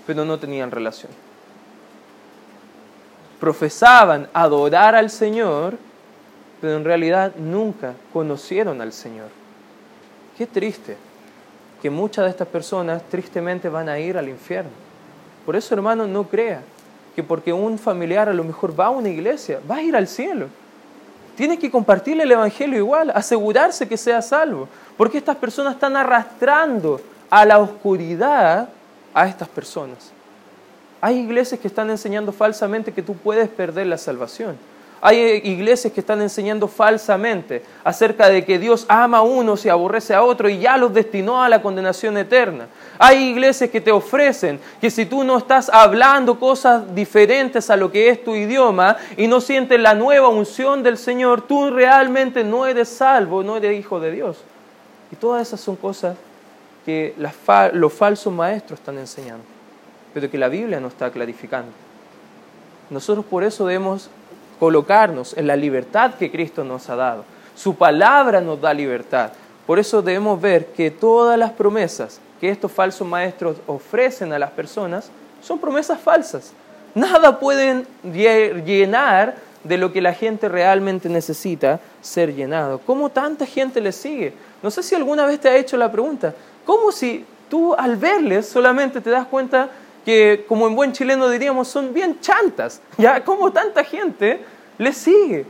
pero 0.06 0.24
no 0.24 0.38
tenían 0.38 0.70
relación. 0.70 1.12
Profesaban 3.38 4.26
adorar 4.32 4.94
al 4.94 5.10
Señor, 5.10 5.76
pero 6.62 6.78
en 6.78 6.84
realidad 6.86 7.34
nunca 7.36 7.92
conocieron 8.10 8.80
al 8.80 8.94
Señor. 8.94 9.28
Qué 10.38 10.46
triste 10.46 11.07
que 11.80 11.90
muchas 11.90 12.24
de 12.24 12.30
estas 12.30 12.48
personas 12.48 13.02
tristemente 13.08 13.68
van 13.68 13.88
a 13.88 13.98
ir 13.98 14.16
al 14.18 14.28
infierno. 14.28 14.70
Por 15.46 15.56
eso, 15.56 15.74
hermano, 15.74 16.06
no 16.06 16.24
crea 16.24 16.62
que 17.14 17.22
porque 17.22 17.52
un 17.52 17.78
familiar 17.78 18.28
a 18.28 18.32
lo 18.32 18.44
mejor 18.44 18.78
va 18.78 18.86
a 18.86 18.90
una 18.90 19.08
iglesia, 19.08 19.60
va 19.68 19.76
a 19.76 19.82
ir 19.82 19.96
al 19.96 20.06
cielo. 20.06 20.46
Tiene 21.36 21.58
que 21.58 21.70
compartirle 21.70 22.24
el 22.24 22.32
Evangelio 22.32 22.78
igual, 22.78 23.10
asegurarse 23.14 23.88
que 23.88 23.96
sea 23.96 24.20
salvo, 24.22 24.68
porque 24.96 25.18
estas 25.18 25.36
personas 25.36 25.74
están 25.74 25.96
arrastrando 25.96 27.00
a 27.30 27.44
la 27.44 27.58
oscuridad 27.58 28.68
a 29.14 29.26
estas 29.26 29.48
personas. 29.48 30.12
Hay 31.00 31.18
iglesias 31.18 31.60
que 31.60 31.68
están 31.68 31.90
enseñando 31.90 32.32
falsamente 32.32 32.92
que 32.92 33.02
tú 33.02 33.14
puedes 33.14 33.48
perder 33.48 33.86
la 33.86 33.98
salvación. 33.98 34.56
Hay 35.00 35.40
iglesias 35.44 35.92
que 35.92 36.00
están 36.00 36.20
enseñando 36.20 36.66
falsamente 36.66 37.62
acerca 37.84 38.28
de 38.28 38.44
que 38.44 38.58
Dios 38.58 38.84
ama 38.88 39.18
a 39.18 39.22
unos 39.22 39.64
y 39.64 39.68
aborrece 39.68 40.12
a 40.12 40.22
otros 40.22 40.50
y 40.50 40.58
ya 40.58 40.76
los 40.76 40.92
destinó 40.92 41.42
a 41.42 41.48
la 41.48 41.62
condenación 41.62 42.16
eterna. 42.16 42.66
Hay 42.98 43.28
iglesias 43.28 43.70
que 43.70 43.80
te 43.80 43.92
ofrecen 43.92 44.58
que 44.80 44.90
si 44.90 45.06
tú 45.06 45.22
no 45.22 45.38
estás 45.38 45.68
hablando 45.68 46.40
cosas 46.40 46.94
diferentes 46.94 47.70
a 47.70 47.76
lo 47.76 47.92
que 47.92 48.08
es 48.08 48.24
tu 48.24 48.34
idioma 48.34 48.96
y 49.16 49.28
no 49.28 49.40
sientes 49.40 49.78
la 49.78 49.94
nueva 49.94 50.28
unción 50.28 50.82
del 50.82 50.98
Señor, 50.98 51.42
tú 51.42 51.70
realmente 51.70 52.42
no 52.42 52.66
eres 52.66 52.88
salvo, 52.88 53.44
no 53.44 53.56
eres 53.56 53.78
hijo 53.78 54.00
de 54.00 54.10
Dios. 54.10 54.38
Y 55.12 55.16
todas 55.16 55.46
esas 55.46 55.60
son 55.60 55.76
cosas 55.76 56.16
que 56.84 57.14
los 57.72 57.92
falsos 57.92 58.32
maestros 58.32 58.80
están 58.80 58.98
enseñando, 58.98 59.44
pero 60.12 60.28
que 60.28 60.38
la 60.38 60.48
Biblia 60.48 60.80
no 60.80 60.88
está 60.88 61.10
clarificando. 61.10 61.70
Nosotros 62.90 63.24
por 63.26 63.44
eso 63.44 63.66
debemos 63.66 64.10
colocarnos 64.58 65.36
en 65.36 65.46
la 65.46 65.56
libertad 65.56 66.14
que 66.14 66.30
Cristo 66.30 66.64
nos 66.64 66.88
ha 66.90 66.96
dado. 66.96 67.24
Su 67.54 67.74
palabra 67.74 68.40
nos 68.40 68.60
da 68.60 68.72
libertad. 68.72 69.32
Por 69.66 69.78
eso 69.78 70.02
debemos 70.02 70.40
ver 70.40 70.66
que 70.66 70.90
todas 70.90 71.38
las 71.38 71.50
promesas 71.52 72.20
que 72.40 72.50
estos 72.50 72.70
falsos 72.70 73.06
maestros 73.06 73.56
ofrecen 73.66 74.32
a 74.32 74.38
las 74.38 74.50
personas 74.50 75.10
son 75.42 75.58
promesas 75.58 76.00
falsas. 76.00 76.52
Nada 76.94 77.38
pueden 77.38 77.86
llenar 78.04 79.36
de 79.64 79.76
lo 79.76 79.92
que 79.92 80.00
la 80.00 80.14
gente 80.14 80.48
realmente 80.48 81.08
necesita 81.08 81.80
ser 82.00 82.34
llenado. 82.34 82.80
¿Cómo 82.86 83.10
tanta 83.10 83.44
gente 83.44 83.80
les 83.80 83.96
sigue? 83.96 84.32
No 84.62 84.70
sé 84.70 84.82
si 84.82 84.94
alguna 84.94 85.26
vez 85.26 85.40
te 85.40 85.48
ha 85.48 85.56
hecho 85.56 85.76
la 85.76 85.90
pregunta, 85.90 86.34
¿cómo 86.64 86.92
si 86.92 87.24
tú 87.50 87.74
al 87.74 87.96
verles 87.96 88.48
solamente 88.48 89.00
te 89.00 89.10
das 89.10 89.26
cuenta 89.26 89.68
que, 90.08 90.46
como 90.48 90.66
en 90.66 90.74
buen 90.74 90.92
chileno 90.92 91.28
diríamos, 91.28 91.68
son 91.68 91.92
bien 91.92 92.18
chantas. 92.18 92.80
¿Ya? 92.96 93.22
¿Cómo 93.22 93.52
tanta 93.52 93.84
gente 93.84 94.40
les 94.78 94.96
sigue? 94.96 95.44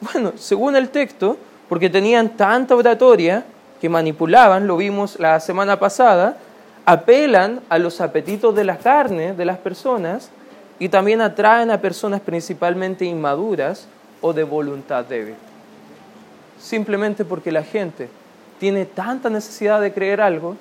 Bueno, 0.00 0.34
según 0.36 0.76
el 0.76 0.90
texto, 0.90 1.36
porque 1.68 1.90
tenían 1.90 2.36
tanta 2.36 2.76
oratoria 2.76 3.44
que 3.80 3.88
manipulaban, 3.88 4.68
lo 4.68 4.76
vimos 4.76 5.18
la 5.18 5.40
semana 5.40 5.80
pasada, 5.80 6.36
apelan 6.84 7.60
a 7.68 7.76
los 7.78 8.00
apetitos 8.00 8.54
de 8.54 8.62
la 8.62 8.78
carne 8.78 9.32
de 9.32 9.44
las 9.44 9.58
personas 9.58 10.30
y 10.78 10.88
también 10.88 11.20
atraen 11.20 11.72
a 11.72 11.80
personas 11.80 12.20
principalmente 12.20 13.04
inmaduras 13.04 13.88
o 14.20 14.32
de 14.32 14.44
voluntad 14.44 15.06
débil. 15.06 15.34
Simplemente 16.60 17.24
porque 17.24 17.50
la 17.50 17.64
gente 17.64 18.08
tiene 18.60 18.86
tanta 18.86 19.28
necesidad 19.28 19.80
de 19.80 19.92
creer 19.92 20.20
algo 20.20 20.54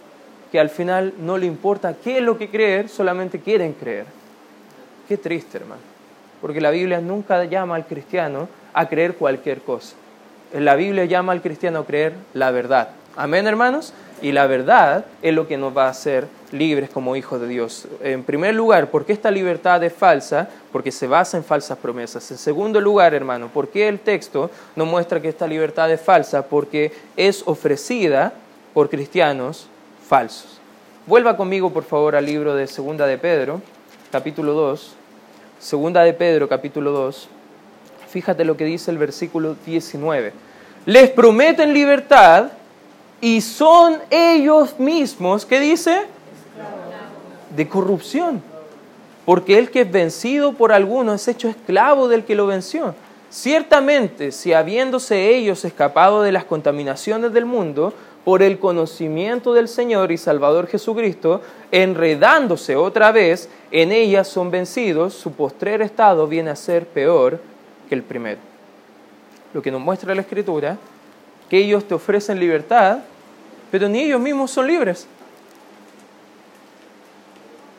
que 0.52 0.60
al 0.60 0.70
final 0.70 1.14
no 1.20 1.38
le 1.38 1.46
importa 1.46 1.96
qué 2.04 2.18
es 2.18 2.24
lo 2.24 2.38
que 2.38 2.50
creer, 2.50 2.90
solamente 2.90 3.40
quieren 3.40 3.74
creer. 3.74 4.06
Qué 5.08 5.18
triste, 5.18 5.58
hermano. 5.58 5.82
Porque 6.42 6.62
la 6.62 6.72
Biblia 6.72 7.02
nunca 7.02 7.44
llama 7.46 7.76
al 7.76 7.86
cristiano 7.86 8.48
a 8.74 8.88
creer 8.88 9.16
cualquier 9.16 9.62
cosa. 9.62 9.96
La 10.54 10.76
Biblia 10.76 11.06
llama 11.06 11.34
al 11.34 11.42
cristiano 11.42 11.80
a 11.80 11.86
creer 11.86 12.14
la 12.34 12.52
verdad. 12.52 12.90
Amén, 13.16 13.48
hermanos. 13.48 13.94
Y 14.22 14.32
la 14.32 14.48
verdad 14.48 15.06
es 15.22 15.34
lo 15.34 15.48
que 15.48 15.58
nos 15.58 15.76
va 15.76 15.88
a 15.88 15.90
hacer 15.90 16.28
libres 16.52 16.90
como 16.90 17.16
hijos 17.16 17.40
de 17.42 17.48
Dios. 17.48 17.88
En 18.02 18.24
primer 18.24 18.56
lugar, 18.56 18.90
¿por 18.90 19.06
qué 19.06 19.14
esta 19.14 19.30
libertad 19.30 19.84
es 19.84 19.94
falsa? 19.94 20.50
Porque 20.72 20.92
se 20.92 21.08
basa 21.08 21.38
en 21.38 21.44
falsas 21.44 21.78
promesas. 21.78 22.30
En 22.32 22.38
segundo 22.38 22.80
lugar, 22.82 23.14
hermano, 23.14 23.50
¿por 23.50 23.68
qué 23.70 23.88
el 23.88 24.00
texto 24.00 24.50
nos 24.76 24.88
muestra 24.88 25.22
que 25.22 25.30
esta 25.30 25.46
libertad 25.48 25.92
es 25.92 26.02
falsa? 26.02 26.48
Porque 26.48 26.92
es 27.16 27.44
ofrecida 27.46 28.34
por 28.74 28.90
cristianos 28.90 29.68
falsos. 30.08 30.60
Vuelva 31.06 31.36
conmigo, 31.36 31.72
por 31.72 31.84
favor, 31.84 32.16
al 32.16 32.26
libro 32.26 32.56
de 32.56 32.66
Segunda 32.68 33.06
de 33.06 33.18
Pedro, 33.18 33.62
capítulo 34.12 34.54
2. 34.54 34.94
Segunda 35.60 36.04
de 36.04 36.14
Pedro, 36.14 36.48
capítulo 36.48 36.92
2. 36.92 37.28
Fíjate 38.08 38.46
lo 38.46 38.56
que 38.56 38.66
dice 38.66 38.90
el 38.90 38.98
versículo 38.98 39.56
19. 39.66 40.34
Les 40.86 41.10
prometen 41.10 41.74
libertad 41.74 42.52
y 43.20 43.42
son 43.42 43.98
ellos 44.10 44.80
mismos, 44.80 45.46
¿qué 45.46 45.60
dice? 45.60 46.04
De 47.56 47.68
corrupción. 47.68 48.42
Porque 49.26 49.58
el 49.58 49.72
que 49.72 49.82
es 49.82 49.92
vencido 49.92 50.54
por 50.54 50.72
alguno 50.72 51.14
es 51.14 51.28
hecho 51.28 51.50
esclavo 51.50 52.08
del 52.08 52.24
que 52.24 52.36
lo 52.36 52.48
venció. 52.48 52.96
Ciertamente, 53.30 54.32
si 54.32 54.54
habiéndose 54.54 55.36
ellos 55.36 55.66
escapado 55.66 56.22
de 56.22 56.32
las 56.32 56.46
contaminaciones 56.46 57.34
del 57.34 57.46
mundo, 57.46 57.94
por 58.28 58.44
el 58.44 58.60
conocimiento 58.60 59.54
del 59.54 59.70
Señor 59.70 60.12
y 60.12 60.18
Salvador 60.18 60.68
Jesucristo, 60.68 61.42
enredándose 61.72 62.76
otra 62.76 63.14
vez, 63.14 63.48
en 63.72 63.94
ellas 63.94 64.28
son 64.28 64.52
vencidos, 64.52 65.14
su 65.14 65.32
postrer 65.32 65.82
estado 65.82 66.28
viene 66.28 66.50
a 66.50 66.58
ser 66.58 66.86
peor 66.88 67.40
que 67.88 67.96
el 67.96 68.04
primero. 68.04 68.42
Lo 69.54 69.62
que 69.62 69.72
nos 69.72 69.80
muestra 69.80 70.14
la 70.14 70.24
Escritura 70.24 70.78
que 71.50 71.58
ellos 71.58 71.88
te 71.88 71.94
ofrecen 71.94 72.38
libertad, 72.38 73.00
pero 73.72 73.88
ni 73.88 74.02
ellos 74.02 74.20
mismos 74.20 74.52
son 74.52 74.68
libres. 74.68 75.08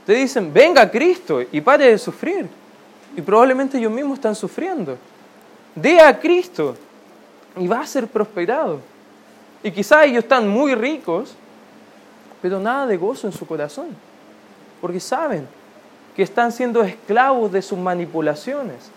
Te 0.06 0.14
dicen, 0.14 0.50
venga 0.50 0.90
Cristo 0.90 1.42
y 1.52 1.60
pare 1.60 1.90
de 1.90 1.98
sufrir. 1.98 2.48
Y 3.14 3.20
probablemente 3.20 3.76
ellos 3.76 3.92
mismos 3.92 4.14
están 4.16 4.34
sufriendo. 4.34 4.96
Dé 5.74 6.00
a 6.00 6.18
Cristo 6.18 6.74
y 7.58 7.68
va 7.68 7.80
a 7.80 7.86
ser 7.86 8.06
prosperado. 8.06 8.80
Y 9.62 9.72
quizás 9.72 10.06
ellos 10.06 10.22
están 10.22 10.48
muy 10.48 10.74
ricos, 10.74 11.34
pero 12.40 12.60
nada 12.60 12.86
de 12.86 12.96
gozo 12.96 13.26
en 13.26 13.32
su 13.32 13.46
corazón. 13.46 13.88
Porque 14.80 15.00
saben 15.00 15.48
que 16.14 16.22
están 16.22 16.52
siendo 16.52 16.82
esclavos 16.82 17.50
de 17.50 17.62
sus 17.62 17.78
manipulaciones. 17.78 18.90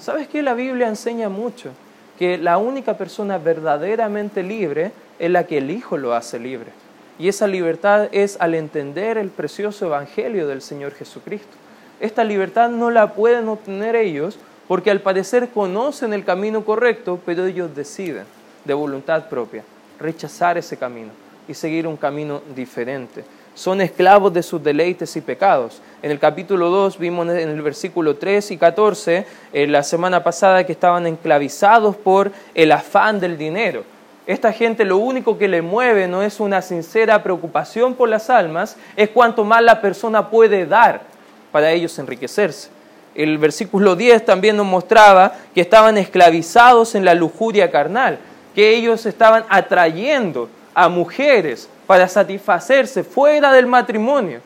¿Sabes 0.00 0.28
qué? 0.28 0.42
La 0.42 0.54
Biblia 0.54 0.88
enseña 0.88 1.28
mucho 1.28 1.70
que 2.18 2.38
la 2.38 2.56
única 2.56 2.96
persona 2.96 3.38
verdaderamente 3.38 4.42
libre 4.42 4.92
es 5.18 5.30
la 5.30 5.46
que 5.46 5.58
el 5.58 5.70
Hijo 5.70 5.98
lo 5.98 6.14
hace 6.14 6.38
libre. 6.38 6.70
Y 7.18 7.28
esa 7.28 7.46
libertad 7.46 8.08
es 8.12 8.38
al 8.40 8.54
entender 8.54 9.18
el 9.18 9.28
precioso 9.28 9.86
Evangelio 9.86 10.48
del 10.48 10.62
Señor 10.62 10.94
Jesucristo. 10.94 11.52
Esta 12.00 12.24
libertad 12.24 12.70
no 12.70 12.90
la 12.90 13.12
pueden 13.12 13.46
obtener 13.48 13.94
ellos 13.94 14.38
porque 14.66 14.90
al 14.90 15.00
parecer 15.00 15.50
conocen 15.50 16.14
el 16.14 16.24
camino 16.24 16.64
correcto, 16.64 17.20
pero 17.26 17.44
ellos 17.44 17.74
deciden 17.74 18.24
de 18.64 18.72
voluntad 18.72 19.28
propia 19.28 19.62
rechazar 20.00 20.58
ese 20.58 20.76
camino 20.76 21.10
y 21.46 21.54
seguir 21.54 21.86
un 21.86 21.96
camino 21.96 22.42
diferente. 22.56 23.24
Son 23.54 23.80
esclavos 23.80 24.32
de 24.32 24.42
sus 24.42 24.62
deleites 24.62 25.14
y 25.16 25.20
pecados. 25.20 25.82
En 26.02 26.10
el 26.10 26.18
capítulo 26.18 26.70
2 26.70 26.98
vimos 26.98 27.28
en 27.28 27.48
el 27.48 27.60
versículo 27.62 28.16
3 28.16 28.52
y 28.52 28.56
14, 28.56 29.26
eh, 29.52 29.66
la 29.66 29.82
semana 29.82 30.22
pasada, 30.22 30.64
que 30.64 30.72
estaban 30.72 31.06
esclavizados 31.06 31.96
por 31.96 32.32
el 32.54 32.72
afán 32.72 33.20
del 33.20 33.36
dinero. 33.36 33.84
Esta 34.26 34.52
gente 34.52 34.84
lo 34.84 34.98
único 34.98 35.36
que 35.36 35.48
le 35.48 35.60
mueve 35.60 36.06
no 36.06 36.22
es 36.22 36.40
una 36.40 36.62
sincera 36.62 37.22
preocupación 37.22 37.94
por 37.94 38.08
las 38.08 38.30
almas, 38.30 38.76
es 38.96 39.10
cuanto 39.10 39.44
más 39.44 39.62
la 39.62 39.80
persona 39.80 40.30
puede 40.30 40.66
dar 40.66 41.02
para 41.50 41.72
ellos 41.72 41.98
enriquecerse. 41.98 42.68
El 43.14 43.38
versículo 43.38 43.96
10 43.96 44.24
también 44.24 44.56
nos 44.56 44.66
mostraba 44.66 45.34
que 45.52 45.60
estaban 45.60 45.98
esclavizados 45.98 46.94
en 46.94 47.04
la 47.04 47.14
lujuria 47.14 47.70
carnal, 47.72 48.20
que 48.54 48.74
ellos 48.74 49.06
estaban 49.06 49.44
atrayendo 49.48 50.48
a 50.74 50.88
mujeres 50.88 51.68
para 51.86 52.08
satisfacerse 52.08 53.04
fuera 53.04 53.52
del 53.52 53.66
matrimonio. 53.66 54.40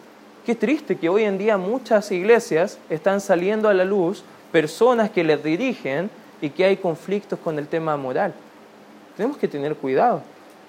Qué 0.45 0.55
triste 0.55 0.97
que 0.97 1.09
hoy 1.09 1.25
en 1.25 1.39
día 1.39 1.57
muchas 1.57 2.11
iglesias 2.13 2.79
están 2.91 3.21
saliendo 3.21 3.69
a 3.69 3.75
la 3.75 3.85
luz 3.85 4.25
personas 4.53 5.11
que 5.11 5.25
les 5.25 5.43
dirigen 5.43 6.11
y 6.41 6.51
que 6.51 6.65
hay 6.65 6.77
conflictos 6.77 7.39
con 7.39 7.59
el 7.59 7.67
tema 7.67 7.97
moral. 7.97 8.35
Tenemos 9.17 9.39
que 9.39 9.49
tener 9.49 9.75
cuidado. 9.77 10.23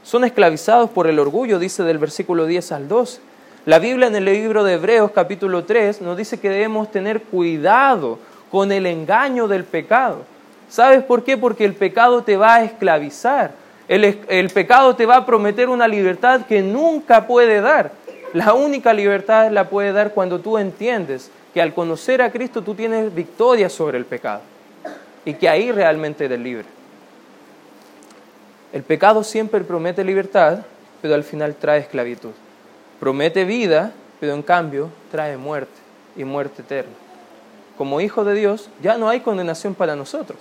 Son 0.04 0.24
esclavizados 0.24 0.90
por 0.90 1.08
el 1.08 1.20
orgullo, 1.20 1.60
dice 1.60 1.84
del 1.84 1.98
versículo 1.98 2.46
10 2.46 2.72
al 2.72 2.88
12. 2.88 3.20
La 3.66 3.80
Biblia 3.80 4.08
en 4.08 4.16
el 4.16 4.26
libro 4.26 4.64
de 4.64 4.74
Hebreos 4.74 5.12
capítulo 5.12 5.64
3 5.64 6.02
nos 6.02 6.16
dice 6.16 6.40
que 6.40 6.50
debemos 6.50 6.92
tener 6.92 7.24
cuidado 7.24 8.20
con 8.52 8.72
el 8.72 8.86
engaño 8.86 9.48
del 9.48 9.64
pecado. 9.64 10.24
¿Sabes 10.70 11.04
por 11.04 11.24
qué? 11.24 11.38
Porque 11.38 11.66
el 11.66 11.74
pecado 11.74 12.24
te 12.24 12.38
va 12.38 12.56
a 12.56 12.64
esclavizar. 12.64 13.52
El, 13.88 14.50
pecado 14.50 14.96
te 14.96 15.06
va 15.06 15.18
a 15.18 15.26
prometer 15.26 15.70
una 15.70 15.88
libertad 15.88 16.46
que 16.48 16.62
nunca 16.62 17.28
puede 17.28 17.62
dar. 17.62 17.92
La 18.34 18.54
única 18.54 18.94
libertad 18.94 19.52
la 19.52 19.70
puede 19.70 19.94
dar 19.94 20.12
cuando 20.12 20.40
tú 20.40 20.58
entiendes 20.58 21.30
que 21.54 21.62
al 21.62 21.74
conocer 21.74 22.22
a 22.22 22.32
Cristo 22.32 22.64
tú 22.64 22.74
tienes 22.74 23.14
victoria 23.14 23.70
sobre 23.70 23.98
el 23.98 24.06
pecado 24.06 24.42
y 25.24 25.36
que 25.36 25.48
ahí 25.48 25.72
realmente 25.72 26.26
eres 26.26 26.40
libre. 26.40 26.66
El 28.74 28.84
pecado 28.84 29.24
siempre 29.24 29.62
promete 29.62 30.04
libertad, 30.04 30.66
pero 31.02 31.16
al 31.16 31.24
final 31.24 31.56
trae 31.56 31.80
esclavitud. 31.80 32.32
Promete 33.00 33.46
vida, 33.46 33.94
pero 34.20 34.34
en 34.34 34.42
cambio 34.42 34.90
trae 35.12 35.38
muerte 35.38 35.74
y 36.18 36.24
muerte 36.24 36.62
eterna. 36.62 36.92
Como 37.78 38.02
hijo 38.02 38.24
de 38.24 38.34
Dios 38.34 38.70
ya 38.82 38.98
no 38.98 39.10
hay 39.10 39.20
condenación 39.20 39.76
para 39.76 39.96
nosotros, 39.96 40.40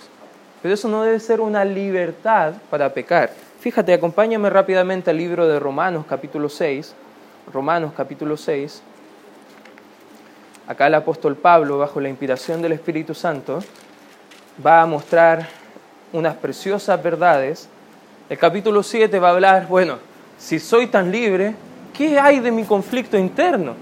pero 0.65 0.73
eso 0.73 0.87
no 0.87 1.03
debe 1.03 1.19
ser 1.19 1.41
una 1.41 1.63
libertad 1.63 2.53
para 2.71 2.91
pecar. 2.91 3.29
Fíjate, 3.59 3.93
acompáñame 3.93 4.49
rápidamente 4.49 5.11
al 5.11 5.17
libro 5.17 5.47
de 5.47 5.59
Romanos 5.59 6.07
capítulo 6.09 6.49
6. 6.49 6.91
Romanos 7.53 7.91
capítulo 7.95 8.35
6. 8.35 8.81
Acá 10.65 10.87
el 10.87 10.95
apóstol 10.95 11.35
Pablo, 11.35 11.77
bajo 11.77 12.01
la 12.01 12.09
inspiración 12.09 12.63
del 12.63 12.71
Espíritu 12.71 13.13
Santo, 13.13 13.59
va 14.65 14.81
a 14.81 14.87
mostrar 14.87 15.47
unas 16.11 16.33
preciosas 16.33 17.03
verdades 17.03 17.69
el 18.27 18.39
capítulo 18.39 18.81
7 18.81 19.19
va 19.19 19.27
a 19.27 19.31
hablar, 19.33 19.67
bueno, 19.67 19.99
si 20.39 20.57
soy 20.57 20.87
tan 20.87 21.11
libre, 21.11 21.53
¿qué 21.95 22.17
hay 22.17 22.39
de 22.39 22.49
mi 22.49 22.63
conflicto 22.63 23.19
interno? 23.19 23.75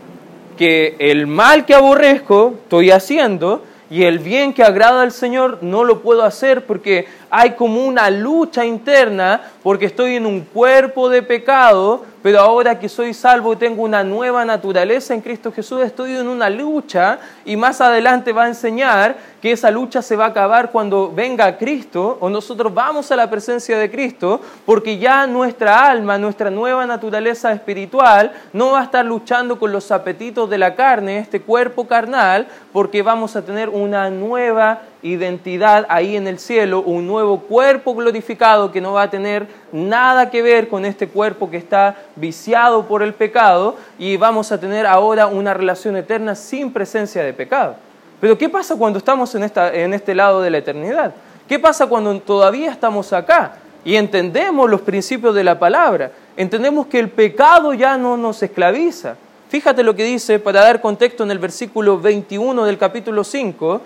Que 0.57 0.97
el 0.99 1.27
mal 1.27 1.63
que 1.63 1.75
aborrezco 1.75 2.55
estoy 2.63 2.91
haciendo 2.91 3.63
y 3.93 4.05
el 4.05 4.17
bien 4.17 4.53
que 4.53 4.63
agrada 4.63 5.03
al 5.03 5.11
Señor 5.11 5.59
no 5.61 5.83
lo 5.83 6.01
puedo 6.01 6.23
hacer 6.23 6.65
porque 6.65 7.05
hay 7.35 7.53
como 7.53 7.83
una 7.83 8.11
lucha 8.11 8.63
interna, 8.63 9.41
porque 9.63 9.87
estoy 9.87 10.17
en 10.17 10.27
un 10.27 10.41
cuerpo 10.41 11.09
de 11.09 11.23
pecado 11.23 12.05
pero 12.23 12.39
ahora 12.39 12.79
que 12.79 12.87
soy 12.87 13.13
salvo 13.13 13.51
y 13.51 13.57
tengo 13.57 13.83
una 13.83 14.01
nueva 14.01 14.45
naturaleza 14.45 15.13
en 15.13 15.19
Cristo 15.19 15.51
Jesús, 15.51 15.81
estoy 15.81 16.15
en 16.15 16.29
una 16.29 16.49
lucha 16.49 17.19
y 17.43 17.57
más 17.57 17.81
adelante 17.81 18.31
va 18.31 18.45
a 18.45 18.47
enseñar 18.47 19.17
que 19.41 19.51
esa 19.51 19.69
lucha 19.69 20.01
se 20.01 20.15
va 20.15 20.25
a 20.25 20.29
acabar 20.29 20.71
cuando 20.71 21.11
venga 21.13 21.57
Cristo 21.57 22.17
o 22.21 22.29
nosotros 22.29 22.73
vamos 22.73 23.11
a 23.11 23.17
la 23.17 23.29
presencia 23.29 23.77
de 23.77 23.91
Cristo, 23.91 24.39
porque 24.65 24.97
ya 24.97 25.27
nuestra 25.27 25.85
alma, 25.85 26.17
nuestra 26.17 26.49
nueva 26.49 26.85
naturaleza 26.85 27.51
espiritual 27.51 28.31
no 28.53 28.71
va 28.71 28.79
a 28.79 28.83
estar 28.85 29.05
luchando 29.05 29.59
con 29.59 29.73
los 29.73 29.91
apetitos 29.91 30.49
de 30.49 30.57
la 30.57 30.75
carne, 30.75 31.19
este 31.19 31.41
cuerpo 31.41 31.87
carnal, 31.87 32.47
porque 32.71 33.01
vamos 33.01 33.35
a 33.35 33.43
tener 33.43 33.67
una 33.67 34.09
nueva 34.09 34.79
identidad 35.03 35.85
ahí 35.89 36.15
en 36.15 36.27
el 36.27 36.39
cielo, 36.39 36.81
un 36.81 37.05
nuevo 37.05 37.41
cuerpo 37.41 37.93
glorificado 37.93 38.71
que 38.71 38.81
no 38.81 38.93
va 38.93 39.03
a 39.03 39.09
tener 39.09 39.47
nada 39.71 40.31
que 40.31 40.41
ver 40.41 40.69
con 40.69 40.85
este 40.85 41.07
cuerpo 41.07 41.51
que 41.51 41.57
está 41.57 41.97
viciado 42.15 42.87
por 42.87 43.03
el 43.03 43.13
pecado 43.13 43.75
y 43.99 44.15
vamos 44.17 44.51
a 44.51 44.59
tener 44.59 44.87
ahora 44.87 45.27
una 45.27 45.53
relación 45.53 45.97
eterna 45.97 46.35
sin 46.35 46.71
presencia 46.71 47.23
de 47.23 47.33
pecado. 47.33 47.75
Pero 48.21 48.37
¿qué 48.37 48.47
pasa 48.47 48.77
cuando 48.77 48.97
estamos 48.97 49.35
en, 49.35 49.43
esta, 49.43 49.73
en 49.73 49.93
este 49.93 50.15
lado 50.15 50.41
de 50.41 50.49
la 50.49 50.59
eternidad? 50.59 51.13
¿Qué 51.47 51.59
pasa 51.59 51.87
cuando 51.87 52.17
todavía 52.21 52.71
estamos 52.71 53.11
acá 53.11 53.57
y 53.83 53.95
entendemos 53.95 54.69
los 54.69 54.79
principios 54.81 55.35
de 55.35 55.43
la 55.43 55.59
palabra? 55.59 56.11
Entendemos 56.37 56.87
que 56.87 56.99
el 56.99 57.09
pecado 57.09 57.73
ya 57.73 57.97
no 57.97 58.15
nos 58.15 58.41
esclaviza. 58.41 59.15
Fíjate 59.49 59.83
lo 59.83 59.93
que 59.93 60.05
dice, 60.05 60.39
para 60.39 60.61
dar 60.61 60.81
contexto 60.81 61.23
en 61.23 61.31
el 61.31 61.37
versículo 61.37 61.99
21 61.99 62.63
del 62.63 62.77
capítulo 62.77 63.23
5, 63.23 63.81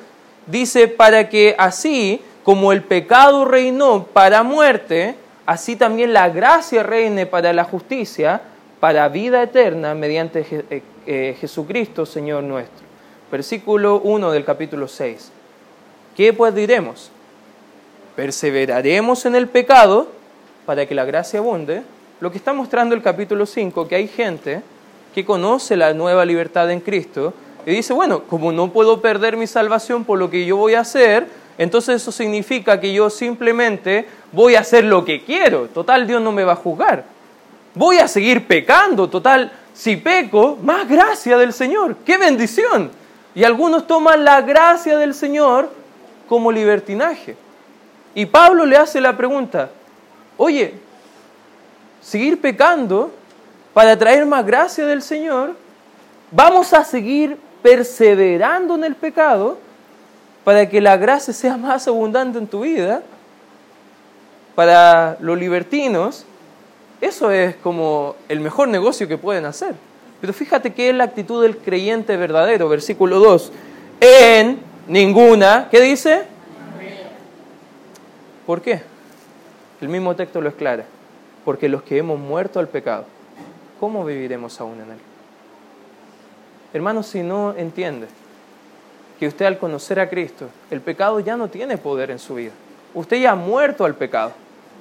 dice, 0.47 0.87
para 0.87 1.29
que 1.29 1.55
así 1.57 2.21
como 2.43 2.71
el 2.71 2.83
pecado 2.83 3.45
reinó 3.45 4.05
para 4.05 4.41
muerte, 4.43 5.15
así 5.45 5.75
también 5.75 6.13
la 6.13 6.29
gracia 6.29 6.83
reine 6.83 7.25
para 7.25 7.53
la 7.53 7.65
justicia, 7.65 8.41
para 8.79 9.07
vida 9.09 9.43
eterna, 9.43 9.93
mediante 9.93 10.45
eh, 10.69 10.81
eh, 11.05 11.37
Jesucristo, 11.39 12.05
Señor 12.05 12.43
nuestro. 12.43 12.85
Versículo 13.31 13.99
1 13.99 14.31
del 14.31 14.45
capítulo 14.45 14.87
6. 14.87 15.31
¿Qué 16.15 16.33
pues 16.33 16.55
diremos? 16.55 17.11
¿Perseveraremos 18.15 19.25
en 19.25 19.35
el 19.35 19.47
pecado 19.47 20.07
para 20.65 20.85
que 20.85 20.95
la 20.95 21.05
gracia 21.05 21.39
abunde? 21.39 21.83
Lo 22.19 22.31
que 22.31 22.37
está 22.37 22.53
mostrando 22.53 22.95
el 22.95 23.01
capítulo 23.01 23.45
5, 23.45 23.87
que 23.87 23.95
hay 23.95 24.07
gente 24.07 24.61
que 25.13 25.25
conoce 25.25 25.75
la 25.75 25.93
nueva 25.93 26.25
libertad 26.25 26.71
en 26.71 26.79
Cristo 26.79 27.33
y 27.67 27.71
dice, 27.71 27.91
bueno, 27.91 28.23
como 28.23 28.53
no 28.53 28.71
puedo 28.71 29.01
perder 29.01 29.35
mi 29.35 29.45
salvación 29.45 30.05
por 30.05 30.17
lo 30.17 30.29
que 30.29 30.45
yo 30.45 30.55
voy 30.55 30.75
a 30.75 30.79
hacer, 30.79 31.27
entonces 31.57 32.01
eso 32.01 32.13
significa 32.13 32.79
que 32.79 32.93
yo 32.93 33.09
simplemente 33.09 34.07
voy 34.31 34.55
a 34.55 34.61
hacer 34.61 34.85
lo 34.85 35.03
que 35.03 35.21
quiero. 35.21 35.67
Total, 35.67 36.07
Dios 36.07 36.21
no 36.21 36.31
me 36.31 36.45
va 36.45 36.53
a 36.53 36.55
juzgar. 36.55 37.03
Voy 37.73 37.97
a 37.97 38.07
seguir 38.07 38.47
pecando. 38.47 39.09
Total, 39.09 39.51
si 39.73 39.97
peco, 39.97 40.57
más 40.63 40.87
gracia 40.87 41.37
del 41.37 41.51
Señor. 41.51 41.97
¡Qué 42.05 42.17
bendición! 42.17 42.89
Y 43.35 43.43
algunos 43.43 43.85
toman 43.85 44.23
la 44.23 44.39
gracia 44.39 44.97
del 44.97 45.13
Señor 45.13 45.69
como 46.29 46.53
libertinaje. 46.53 47.35
Y 48.15 48.27
Pablo 48.27 48.65
le 48.65 48.77
hace 48.77 49.01
la 49.01 49.17
pregunta, 49.17 49.71
oye, 50.37 50.73
seguir 51.99 52.39
pecando 52.39 53.11
para 53.73 53.97
traer 53.97 54.25
más 54.25 54.45
gracia 54.45 54.85
del 54.85 55.01
Señor, 55.01 55.53
vamos 56.31 56.71
a 56.71 56.85
seguir 56.85 57.45
perseverando 57.61 58.75
en 58.75 58.83
el 58.83 58.95
pecado 58.95 59.57
para 60.43 60.69
que 60.69 60.79
la 60.79 60.97
gracia 60.97 61.33
sea 61.33 61.57
más 61.57 61.87
abundante 61.87 62.37
en 62.37 62.47
tu 62.47 62.61
vida, 62.61 63.03
para 64.55 65.17
los 65.19 65.37
libertinos, 65.37 66.25
eso 66.99 67.29
es 67.29 67.55
como 67.57 68.15
el 68.27 68.39
mejor 68.39 68.67
negocio 68.69 69.07
que 69.07 69.17
pueden 69.17 69.45
hacer. 69.45 69.75
Pero 70.19 70.33
fíjate 70.33 70.73
que 70.73 70.89
es 70.89 70.95
la 70.95 71.03
actitud 71.03 71.43
del 71.43 71.57
creyente 71.57 72.17
verdadero, 72.17 72.67
versículo 72.67 73.19
2. 73.19 73.51
En 73.99 74.59
ninguna, 74.87 75.67
¿qué 75.69 75.81
dice? 75.81 76.23
¿Por 78.47 78.61
qué? 78.61 78.81
El 79.81 79.89
mismo 79.89 80.15
texto 80.15 80.41
lo 80.41 80.49
aclara. 80.49 80.85
Porque 81.45 81.69
los 81.69 81.83
que 81.83 81.97
hemos 81.97 82.17
muerto 82.19 82.59
al 82.59 82.67
pecado, 82.67 83.05
¿cómo 83.79 84.03
viviremos 84.05 84.59
aún 84.59 84.81
en 84.81 84.91
él? 84.91 84.99
Hermano, 86.73 87.03
si 87.03 87.23
no 87.23 87.53
entiende 87.55 88.07
que 89.19 89.27
usted 89.27 89.45
al 89.45 89.57
conocer 89.57 89.99
a 89.99 90.09
Cristo, 90.09 90.47
el 90.69 90.81
pecado 90.81 91.19
ya 91.19 91.37
no 91.37 91.47
tiene 91.47 91.77
poder 91.77 92.11
en 92.11 92.19
su 92.19 92.35
vida. 92.35 92.51
Usted 92.93 93.21
ya 93.21 93.31
ha 93.31 93.35
muerto 93.35 93.85
al 93.85 93.95
pecado. 93.95 94.33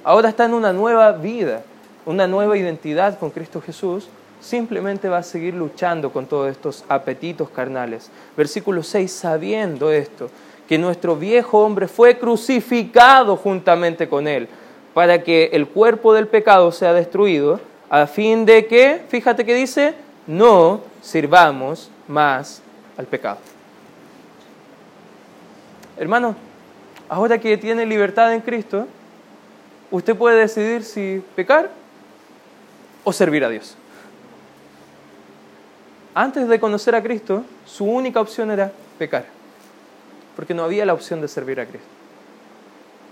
Ahora 0.03 0.29
está 0.29 0.45
en 0.45 0.53
una 0.53 0.73
nueva 0.73 1.11
vida, 1.11 1.63
una 2.05 2.27
nueva 2.27 2.57
identidad 2.57 3.17
con 3.17 3.31
Cristo 3.31 3.61
Jesús. 3.61 4.07
Simplemente 4.39 5.09
va 5.09 5.17
a 5.19 5.23
seguir 5.23 5.53
luchando 5.53 6.11
con 6.11 6.27
todos 6.27 6.51
estos 6.51 6.83
apetitos 6.87 7.49
carnales. 7.49 8.11
Versículo 8.35 8.83
6, 8.83 9.11
sabiendo 9.11 9.91
esto, 9.91 10.29
que 10.67 10.77
nuestro 10.77 11.15
viejo 11.15 11.59
hombre 11.59 11.87
fue 11.87 12.17
crucificado 12.17 13.35
juntamente 13.37 14.07
con 14.07 14.27
él, 14.27 14.47
para 14.93 15.23
que 15.23 15.49
el 15.53 15.67
cuerpo 15.67 16.13
del 16.13 16.27
pecado 16.27 16.71
sea 16.71 16.93
destruido, 16.93 17.59
a 17.89 18.05
fin 18.05 18.45
de 18.45 18.67
que, 18.67 19.01
fíjate 19.07 19.45
que 19.45 19.55
dice, 19.55 19.93
no 20.27 20.81
sirvamos 21.01 21.89
más 22.07 22.61
al 22.97 23.05
pecado. 23.05 23.39
Hermano, 25.97 26.35
ahora 27.09 27.39
que 27.39 27.57
tiene 27.57 27.85
libertad 27.85 28.33
en 28.33 28.41
Cristo, 28.41 28.87
usted 29.89 30.15
puede 30.15 30.37
decidir 30.37 30.83
si 30.83 31.23
pecar 31.35 31.71
o 33.03 33.13
servir 33.13 33.43
a 33.43 33.49
Dios. 33.49 33.75
Antes 36.13 36.47
de 36.47 36.59
conocer 36.59 36.93
a 36.95 37.01
Cristo, 37.01 37.43
su 37.65 37.85
única 37.85 38.19
opción 38.19 38.51
era 38.51 38.71
pecar, 38.97 39.25
porque 40.35 40.53
no 40.53 40.63
había 40.63 40.85
la 40.85 40.93
opción 40.93 41.21
de 41.21 41.27
servir 41.27 41.59
a 41.59 41.65
Cristo. 41.65 41.87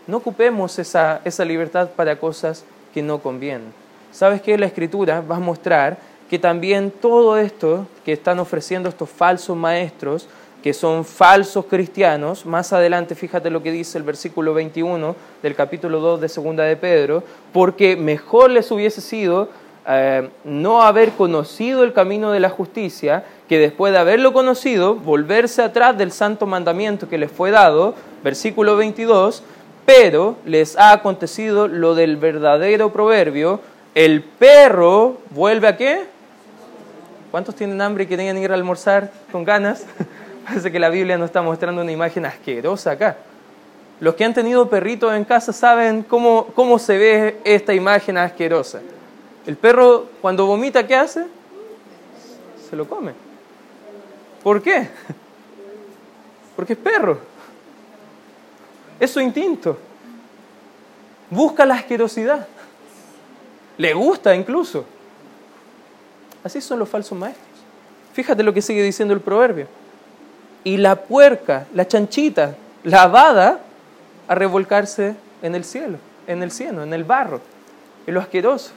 No 0.07 0.17
ocupemos 0.17 0.77
esa, 0.77 1.21
esa 1.23 1.45
libertad 1.45 1.89
para 1.95 2.19
cosas 2.19 2.63
que 2.93 3.01
no 3.01 3.19
convienen. 3.19 3.73
¿Sabes 4.11 4.41
qué? 4.41 4.57
La 4.57 4.65
Escritura 4.65 5.21
va 5.21 5.37
a 5.37 5.39
mostrar 5.39 5.97
que 6.29 6.39
también 6.39 6.91
todo 6.91 7.37
esto 7.37 7.87
que 8.03 8.13
están 8.13 8.39
ofreciendo 8.39 8.89
estos 8.89 9.09
falsos 9.09 9.55
maestros, 9.55 10.27
que 10.63 10.73
son 10.73 11.05
falsos 11.05 11.65
cristianos, 11.65 12.45
más 12.45 12.73
adelante 12.73 13.13
fíjate 13.13 13.51
lo 13.51 13.61
que 13.61 13.71
dice 13.71 13.99
el 13.99 14.03
versículo 14.03 14.53
21 14.55 15.15
del 15.43 15.53
capítulo 15.53 15.99
2 15.99 16.21
de 16.21 16.29
Segunda 16.29 16.63
de 16.63 16.75
Pedro, 16.75 17.23
porque 17.53 17.95
mejor 17.95 18.49
les 18.49 18.71
hubiese 18.71 19.01
sido 19.01 19.49
eh, 19.87 20.27
no 20.43 20.81
haber 20.81 21.11
conocido 21.11 21.83
el 21.83 21.93
camino 21.93 22.31
de 22.31 22.39
la 22.39 22.49
justicia, 22.49 23.23
que 23.47 23.59
después 23.59 23.93
de 23.93 23.99
haberlo 23.99 24.33
conocido, 24.33 24.95
volverse 24.95 25.61
atrás 25.61 25.95
del 25.95 26.11
santo 26.11 26.47
mandamiento 26.47 27.07
que 27.07 27.19
les 27.19 27.31
fue 27.31 27.51
dado, 27.51 27.93
versículo 28.23 28.75
22, 28.75 29.43
pero 29.85 30.37
les 30.45 30.75
ha 30.77 30.91
acontecido 30.91 31.67
lo 31.67 31.93
del 31.93 32.17
verdadero 32.17 32.91
proverbio, 32.91 33.59
el 33.93 34.23
perro 34.23 35.17
vuelve 35.29 35.67
a 35.67 35.77
qué? 35.77 36.14
¿Cuántos 37.35 37.55
tienen 37.55 37.81
hambre 37.81 38.05
y 38.05 38.07
quieren 38.07 38.37
ir 38.37 38.49
a 38.49 38.53
almorzar 38.53 39.11
con 39.29 39.43
ganas? 39.43 39.83
Parece 40.45 40.71
que 40.71 40.79
la 40.79 40.87
Biblia 40.87 41.17
nos 41.17 41.25
está 41.25 41.41
mostrando 41.41 41.81
una 41.81 41.91
imagen 41.91 42.25
asquerosa 42.25 42.91
acá. 42.91 43.17
Los 43.99 44.15
que 44.15 44.23
han 44.23 44.33
tenido 44.33 44.69
perritos 44.69 45.13
en 45.13 45.25
casa 45.25 45.51
saben 45.51 46.03
cómo, 46.03 46.45
cómo 46.55 46.79
se 46.79 46.97
ve 46.97 47.41
esta 47.43 47.73
imagen 47.73 48.17
asquerosa. 48.17 48.79
El 49.45 49.57
perro 49.57 50.07
cuando 50.21 50.45
vomita, 50.45 50.87
¿qué 50.87 50.95
hace? 50.95 51.25
Se 52.69 52.73
lo 52.77 52.87
come. 52.87 53.11
¿Por 54.41 54.61
qué? 54.61 54.87
Porque 56.55 56.71
es 56.71 56.79
perro. 56.79 57.19
Es 58.97 59.11
su 59.11 59.19
instinto. 59.19 59.77
Busca 61.29 61.65
la 61.65 61.75
asquerosidad. 61.75 62.47
Le 63.77 63.93
gusta 63.93 64.33
incluso. 64.33 64.85
Así 66.45 66.61
son 66.61 66.77
los 66.77 66.87
falsos 66.87 67.17
maestros. 67.17 67.47
Fíjate 68.13 68.43
lo 68.43 68.53
que 68.53 68.61
sigue 68.61 68.83
diciendo 68.83 69.15
el 69.15 69.19
proverbio. 69.19 69.67
Y 70.63 70.77
la 70.77 70.95
puerca, 70.95 71.65
la 71.73 71.87
chanchita, 71.87 72.55
lavada, 72.83 73.61
a 74.27 74.35
revolcarse 74.35 75.15
en 75.41 75.55
el 75.55 75.65
cielo, 75.65 75.97
en 76.27 76.43
el 76.43 76.51
cielo, 76.51 76.83
en 76.83 76.93
el 76.93 77.03
barro, 77.03 77.41
en 78.05 78.13
lo 78.13 78.19
asqueroso. 78.19 78.71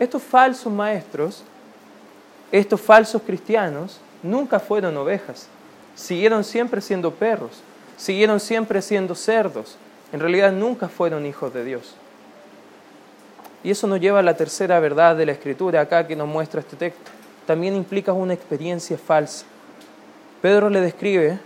Estos 0.00 0.20
falsos 0.20 0.72
maestros, 0.72 1.44
estos 2.50 2.80
falsos 2.80 3.22
cristianos, 3.22 4.00
nunca 4.20 4.58
fueron 4.58 4.96
ovejas. 4.96 5.46
Siguieron 5.94 6.42
siempre 6.42 6.80
siendo 6.80 7.12
perros, 7.12 7.62
siguieron 7.96 8.40
siempre 8.40 8.82
siendo 8.82 9.14
cerdos. 9.14 9.76
En 10.12 10.18
realidad 10.18 10.50
nunca 10.50 10.88
fueron 10.88 11.24
hijos 11.24 11.54
de 11.54 11.64
Dios. 11.64 11.94
Y 13.64 13.70
eso 13.70 13.86
nos 13.86 13.98
lleva 13.98 14.18
a 14.18 14.22
la 14.22 14.36
tercera 14.36 14.78
verdad 14.78 15.16
de 15.16 15.24
la 15.24 15.32
Escritura 15.32 15.80
acá 15.80 16.06
que 16.06 16.14
nos 16.14 16.28
muestra 16.28 16.60
este 16.60 16.76
texto. 16.76 17.10
También 17.46 17.74
implica 17.74 18.12
una 18.12 18.34
experiencia 18.34 18.98
falsa. 18.98 19.46
Pedro 20.42 20.68
le 20.68 20.82
describe 20.82 21.38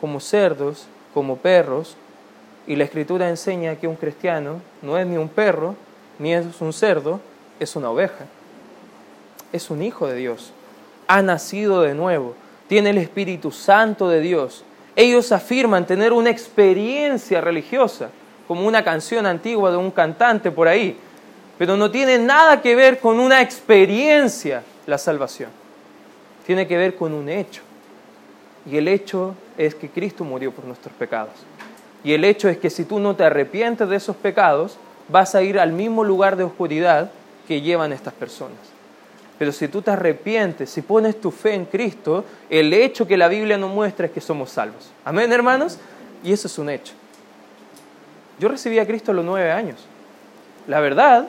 como 0.00 0.18
cerdos, 0.18 0.88
como 1.14 1.36
perros, 1.36 1.96
y 2.66 2.74
la 2.74 2.82
Escritura 2.82 3.28
enseña 3.28 3.76
que 3.76 3.86
un 3.86 3.94
cristiano 3.94 4.60
no 4.82 4.98
es 4.98 5.06
ni 5.06 5.16
un 5.16 5.28
perro, 5.28 5.76
ni 6.18 6.34
es 6.34 6.60
un 6.60 6.72
cerdo, 6.72 7.20
es 7.60 7.76
una 7.76 7.90
oveja. 7.90 8.24
Es 9.52 9.70
un 9.70 9.80
hijo 9.80 10.08
de 10.08 10.16
Dios. 10.16 10.52
Ha 11.06 11.22
nacido 11.22 11.82
de 11.82 11.94
nuevo. 11.94 12.34
Tiene 12.66 12.90
el 12.90 12.98
Espíritu 12.98 13.52
Santo 13.52 14.08
de 14.08 14.20
Dios. 14.20 14.64
Ellos 14.96 15.30
afirman 15.30 15.86
tener 15.86 16.12
una 16.12 16.30
experiencia 16.30 17.40
religiosa, 17.40 18.10
como 18.48 18.66
una 18.66 18.82
canción 18.82 19.24
antigua 19.24 19.70
de 19.70 19.76
un 19.76 19.92
cantante 19.92 20.50
por 20.50 20.66
ahí, 20.66 20.98
pero 21.58 21.76
no 21.76 21.90
tiene 21.90 22.18
nada 22.18 22.60
que 22.60 22.74
ver 22.74 22.98
con 22.98 23.20
una 23.20 23.40
experiencia 23.42 24.62
la 24.86 24.98
salvación. 24.98 25.50
Tiene 26.46 26.66
que 26.66 26.76
ver 26.76 26.96
con 26.96 27.12
un 27.12 27.28
hecho. 27.28 27.62
Y 28.70 28.76
el 28.76 28.88
hecho 28.88 29.34
es 29.56 29.74
que 29.74 29.88
Cristo 29.88 30.24
murió 30.24 30.52
por 30.52 30.64
nuestros 30.64 30.94
pecados. 30.94 31.34
Y 32.02 32.12
el 32.12 32.24
hecho 32.24 32.48
es 32.48 32.58
que 32.58 32.70
si 32.70 32.84
tú 32.84 32.98
no 32.98 33.16
te 33.16 33.24
arrepientes 33.24 33.88
de 33.88 33.96
esos 33.96 34.16
pecados, 34.16 34.76
vas 35.08 35.34
a 35.34 35.42
ir 35.42 35.58
al 35.58 35.72
mismo 35.72 36.04
lugar 36.04 36.36
de 36.36 36.44
oscuridad 36.44 37.10
que 37.46 37.60
llevan 37.60 37.92
estas 37.92 38.14
personas. 38.14 38.58
Pero 39.38 39.52
si 39.52 39.68
tú 39.68 39.82
te 39.82 39.90
arrepientes, 39.90 40.70
si 40.70 40.82
pones 40.82 41.20
tu 41.20 41.30
fe 41.30 41.54
en 41.54 41.64
Cristo, 41.64 42.24
el 42.48 42.72
hecho 42.72 43.06
que 43.06 43.16
la 43.16 43.28
Biblia 43.28 43.58
nos 43.58 43.70
muestra 43.70 44.06
es 44.06 44.12
que 44.12 44.20
somos 44.20 44.50
salvos. 44.50 44.90
Amén, 45.04 45.32
hermanos. 45.32 45.78
Y 46.22 46.32
eso 46.32 46.46
es 46.46 46.58
un 46.58 46.70
hecho. 46.70 46.94
Yo 48.38 48.48
recibí 48.48 48.78
a 48.78 48.86
Cristo 48.86 49.10
a 49.10 49.14
los 49.14 49.24
nueve 49.24 49.50
años. 49.50 49.80
La 50.66 50.80
verdad, 50.80 51.28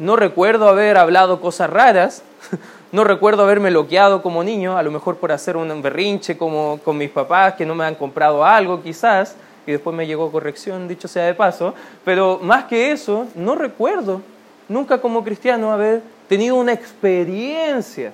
no 0.00 0.16
recuerdo 0.16 0.66
haber 0.66 0.96
hablado 0.96 1.40
cosas 1.40 1.68
raras, 1.68 2.22
no 2.92 3.04
recuerdo 3.04 3.42
haberme 3.42 3.68
bloqueado 3.68 4.22
como 4.22 4.42
niño, 4.42 4.78
a 4.78 4.82
lo 4.82 4.90
mejor 4.90 5.18
por 5.18 5.30
hacer 5.30 5.58
un 5.58 5.82
berrinche 5.82 6.38
como 6.38 6.80
con 6.82 6.96
mis 6.96 7.10
papás 7.10 7.54
que 7.54 7.66
no 7.66 7.74
me 7.74 7.84
han 7.84 7.94
comprado 7.94 8.44
algo 8.44 8.82
quizás, 8.82 9.36
y 9.66 9.72
después 9.72 9.94
me 9.94 10.06
llegó 10.06 10.32
corrección, 10.32 10.88
dicho 10.88 11.06
sea 11.06 11.26
de 11.26 11.34
paso, 11.34 11.74
pero 12.02 12.40
más 12.42 12.64
que 12.64 12.90
eso, 12.90 13.26
no 13.34 13.54
recuerdo 13.54 14.22
nunca 14.68 14.98
como 15.02 15.22
cristiano 15.22 15.70
haber 15.70 16.02
tenido 16.28 16.56
una 16.56 16.72
experiencia, 16.72 18.12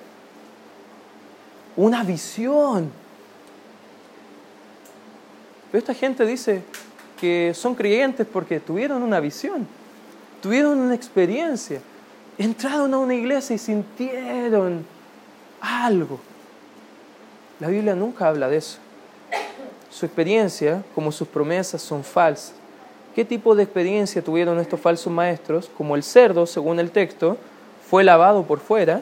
una 1.77 2.03
visión. 2.03 2.91
Esta 5.71 5.93
gente 5.93 6.25
dice 6.25 6.63
que 7.17 7.53
son 7.53 7.75
creyentes 7.75 8.27
porque 8.31 8.59
tuvieron 8.59 9.01
una 9.03 9.21
visión, 9.21 9.65
tuvieron 10.41 10.79
una 10.79 10.95
experiencia 10.95 11.81
entraron 12.37 12.93
a 12.93 12.99
una 12.99 13.15
iglesia 13.15 13.55
y 13.55 13.59
sintieron 13.59 14.85
algo. 15.59 16.19
La 17.59 17.67
Biblia 17.67 17.95
nunca 17.95 18.27
habla 18.27 18.47
de 18.47 18.57
eso. 18.57 18.77
Su 19.89 20.05
experiencia, 20.05 20.83
como 20.93 21.11
sus 21.11 21.27
promesas, 21.27 21.81
son 21.81 22.03
falsas. 22.03 22.53
¿Qué 23.15 23.25
tipo 23.25 23.55
de 23.55 23.63
experiencia 23.63 24.21
tuvieron 24.21 24.59
estos 24.59 24.79
falsos 24.79 25.11
maestros? 25.11 25.71
Como 25.75 25.95
el 25.95 26.03
cerdo, 26.03 26.45
según 26.45 26.79
el 26.79 26.91
texto, 26.91 27.37
fue 27.89 28.03
lavado 28.03 28.43
por 28.43 28.59
fuera, 28.59 29.01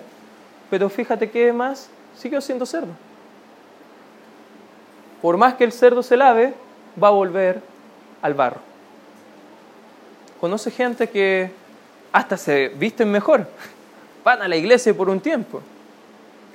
pero 0.70 0.90
fíjate 0.90 1.30
que 1.30 1.52
más 1.52 1.90
siguió 2.18 2.40
siendo 2.40 2.66
cerdo. 2.66 2.94
Por 5.22 5.36
más 5.36 5.56
que 5.56 5.66
el 5.66 5.74
cerdo 5.74 6.02
se 6.02 6.16
lave, 6.16 6.54
va 7.02 7.10
a 7.10 7.12
volver 7.12 7.62
al 8.22 8.34
barro. 8.36 8.75
Conoce 10.46 10.70
gente 10.70 11.10
que 11.10 11.50
hasta 12.12 12.38
se 12.38 12.68
visten 12.68 13.12
mejor. 13.12 13.48
Van 14.24 14.44
a 14.44 14.48
la 14.48 14.56
iglesia 14.56 14.94
por 14.94 15.10
un 15.10 15.20
tiempo 15.20 15.60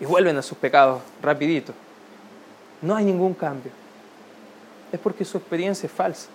y 0.00 0.04
vuelven 0.04 0.36
a 0.36 0.42
sus 0.42 0.56
pecados 0.56 1.02
rapidito. 1.20 1.72
No 2.82 2.94
hay 2.94 3.04
ningún 3.04 3.34
cambio. 3.34 3.72
Es 4.92 5.00
porque 5.00 5.24
su 5.24 5.38
experiencia 5.38 5.88
es 5.88 5.92
falsa. 5.92 6.28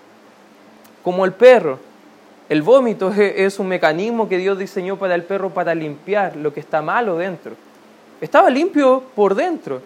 Como 1.02 1.24
el 1.24 1.32
perro, 1.32 1.80
el 2.50 2.62
vómito 2.62 3.10
es 3.14 3.58
un 3.58 3.70
mecanismo 3.70 4.28
que 4.28 4.38
Dios 4.38 4.60
diseñó 4.60 4.98
para 4.98 5.16
el 5.16 5.24
perro 5.24 5.50
para 5.52 5.74
limpiar 5.74 6.36
lo 6.36 6.54
que 6.54 6.60
está 6.60 6.82
malo 6.82 7.16
dentro. 7.16 7.54
Estaba 8.20 8.50
limpio 8.50 9.02
por 9.16 9.34
dentro, 9.34 9.82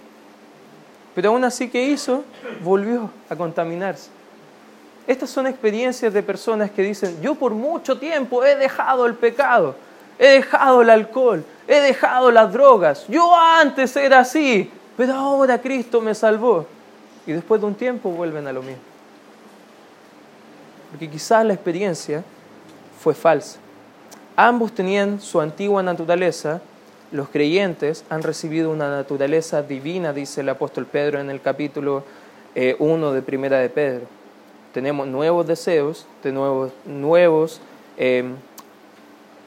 pero 1.13 1.29
aún 1.29 1.43
así 1.43 1.69
que 1.69 1.85
hizo, 1.85 2.23
volvió 2.63 3.11
a 3.29 3.35
contaminarse. 3.35 4.09
Estas 5.09 5.31
son 5.31 5.47
experiencias 5.47 6.13
de 6.13 6.21
personas 6.21 6.69
que 6.69 6.83
dicen, 6.83 7.19
yo 7.19 7.33
por 7.33 7.51
mucho 7.51 7.97
tiempo 7.97 8.45
he 8.45 8.55
dejado 8.55 9.07
el 9.07 9.15
pecado, 9.15 9.73
he 10.19 10.27
dejado 10.27 10.83
el 10.83 10.91
alcohol, 10.91 11.43
he 11.67 11.79
dejado 11.79 12.29
las 12.29 12.53
drogas, 12.53 13.07
yo 13.07 13.35
antes 13.35 13.95
era 13.95 14.19
así, 14.19 14.69
pero 14.95 15.15
ahora 15.15 15.59
Cristo 15.59 15.99
me 15.99 16.13
salvó. 16.13 16.67
Y 17.25 17.31
después 17.31 17.59
de 17.59 17.65
un 17.65 17.73
tiempo 17.73 18.11
vuelven 18.11 18.45
a 18.45 18.53
lo 18.53 18.61
mismo. 18.61 18.83
Porque 20.91 21.09
quizás 21.09 21.43
la 21.43 21.55
experiencia 21.55 22.23
fue 23.01 23.15
falsa. 23.15 23.57
Ambos 24.35 24.73
tenían 24.73 25.19
su 25.19 25.41
antigua 25.41 25.81
naturaleza, 25.81 26.61
los 27.11 27.29
creyentes 27.29 28.05
han 28.11 28.21
recibido 28.21 28.69
una 28.69 28.91
naturaleza 28.91 29.63
divina, 29.63 30.13
dice 30.13 30.41
el 30.41 30.49
apóstol 30.49 30.85
Pedro 30.85 31.19
en 31.19 31.31
el 31.31 31.41
capítulo 31.41 32.03
1 32.53 33.11
eh, 33.11 33.15
de 33.15 33.21
Primera 33.23 33.57
de 33.57 33.69
Pedro 33.69 34.18
tenemos 34.73 35.07
nuevos 35.07 35.47
deseos, 35.47 36.05
de 36.23 36.31
nuevos, 36.31 36.71
nuevos 36.85 37.61
em, 37.97 38.35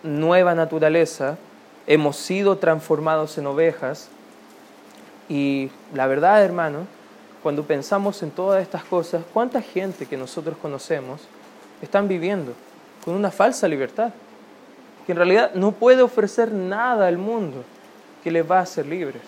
nueva 0.02 0.54
naturaleza, 0.54 1.38
hemos 1.86 2.16
sido 2.16 2.58
transformados 2.58 3.38
en 3.38 3.46
ovejas 3.46 4.08
y 5.28 5.70
la 5.94 6.06
verdad, 6.06 6.44
hermano, 6.44 6.86
cuando 7.42 7.64
pensamos 7.64 8.22
en 8.22 8.30
todas 8.30 8.62
estas 8.62 8.84
cosas, 8.84 9.22
¿cuánta 9.32 9.60
gente 9.62 10.06
que 10.06 10.16
nosotros 10.16 10.56
conocemos 10.60 11.22
están 11.80 12.08
viviendo 12.08 12.52
con 13.04 13.14
una 13.14 13.30
falsa 13.30 13.66
libertad? 13.66 14.12
Que 15.06 15.12
en 15.12 15.18
realidad 15.18 15.52
no 15.54 15.72
puede 15.72 16.02
ofrecer 16.02 16.52
nada 16.52 17.08
al 17.08 17.18
mundo 17.18 17.64
que 18.22 18.30
les 18.30 18.48
va 18.48 18.58
a 18.58 18.62
hacer 18.62 18.86
libres. 18.86 19.22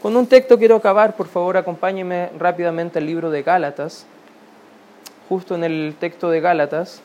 Con 0.00 0.16
un 0.16 0.26
texto 0.26 0.58
quiero 0.58 0.74
acabar, 0.74 1.14
por 1.14 1.28
favor, 1.28 1.56
acompáñeme 1.56 2.30
rápidamente 2.38 2.98
al 2.98 3.06
libro 3.06 3.30
de 3.30 3.44
Gálatas, 3.44 4.04
justo 5.28 5.54
en 5.54 5.64
el 5.64 5.94
texto 5.98 6.30
de 6.30 6.40
Gálatas, 6.40 7.02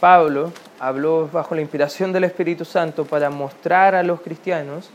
Pablo 0.00 0.52
habló 0.80 1.28
bajo 1.32 1.54
la 1.54 1.60
inspiración 1.60 2.12
del 2.12 2.24
Espíritu 2.24 2.64
Santo 2.64 3.04
para 3.04 3.30
mostrar 3.30 3.94
a 3.94 4.02
los 4.02 4.20
cristianos 4.20 4.90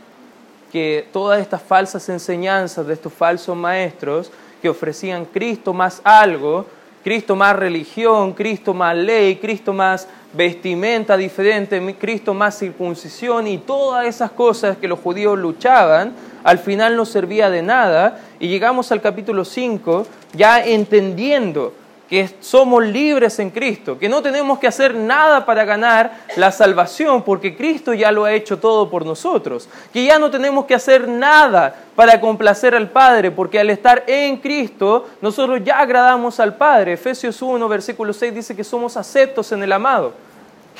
que 0.70 1.06
todas 1.12 1.40
estas 1.40 1.62
falsas 1.62 2.08
enseñanzas 2.08 2.86
de 2.86 2.94
estos 2.94 3.12
falsos 3.12 3.56
maestros 3.56 4.30
que 4.60 4.68
ofrecían 4.68 5.24
Cristo 5.24 5.72
más 5.72 6.02
algo, 6.04 6.66
Cristo 7.02 7.36
más 7.36 7.56
religión, 7.56 8.34
Cristo 8.34 8.74
más 8.74 8.94
ley, 8.94 9.36
Cristo 9.36 9.72
más 9.72 10.06
vestimenta 10.34 11.16
diferente, 11.16 11.96
Cristo 11.98 12.34
más 12.34 12.58
circuncisión 12.58 13.46
y 13.46 13.58
todas 13.58 14.06
esas 14.06 14.30
cosas 14.32 14.76
que 14.76 14.88
los 14.88 14.98
judíos 14.98 15.38
luchaban, 15.38 16.12
al 16.44 16.58
final 16.58 16.96
no 16.96 17.06
servía 17.06 17.48
de 17.48 17.62
nada. 17.62 18.20
Y 18.38 18.48
llegamos 18.48 18.92
al 18.92 19.00
capítulo 19.00 19.44
5 19.44 20.06
ya 20.34 20.62
entendiendo 20.62 21.72
que 22.08 22.30
somos 22.40 22.82
libres 22.84 23.38
en 23.38 23.50
Cristo, 23.50 23.98
que 23.98 24.08
no 24.08 24.22
tenemos 24.22 24.58
que 24.58 24.66
hacer 24.66 24.94
nada 24.94 25.44
para 25.44 25.64
ganar 25.64 26.20
la 26.36 26.50
salvación, 26.50 27.22
porque 27.22 27.54
Cristo 27.54 27.92
ya 27.92 28.10
lo 28.10 28.24
ha 28.24 28.32
hecho 28.32 28.58
todo 28.58 28.88
por 28.88 29.04
nosotros, 29.04 29.68
que 29.92 30.04
ya 30.04 30.18
no 30.18 30.30
tenemos 30.30 30.64
que 30.64 30.74
hacer 30.74 31.06
nada 31.06 31.74
para 31.94 32.18
complacer 32.18 32.74
al 32.74 32.88
Padre, 32.88 33.30
porque 33.30 33.60
al 33.60 33.68
estar 33.68 34.04
en 34.06 34.38
Cristo 34.38 35.06
nosotros 35.20 35.60
ya 35.62 35.80
agradamos 35.80 36.40
al 36.40 36.56
Padre. 36.56 36.94
Efesios 36.94 37.42
1, 37.42 37.68
versículo 37.68 38.14
6 38.14 38.34
dice 38.34 38.56
que 38.56 38.64
somos 38.64 38.96
aceptos 38.96 39.52
en 39.52 39.62
el 39.62 39.72
amado. 39.72 40.14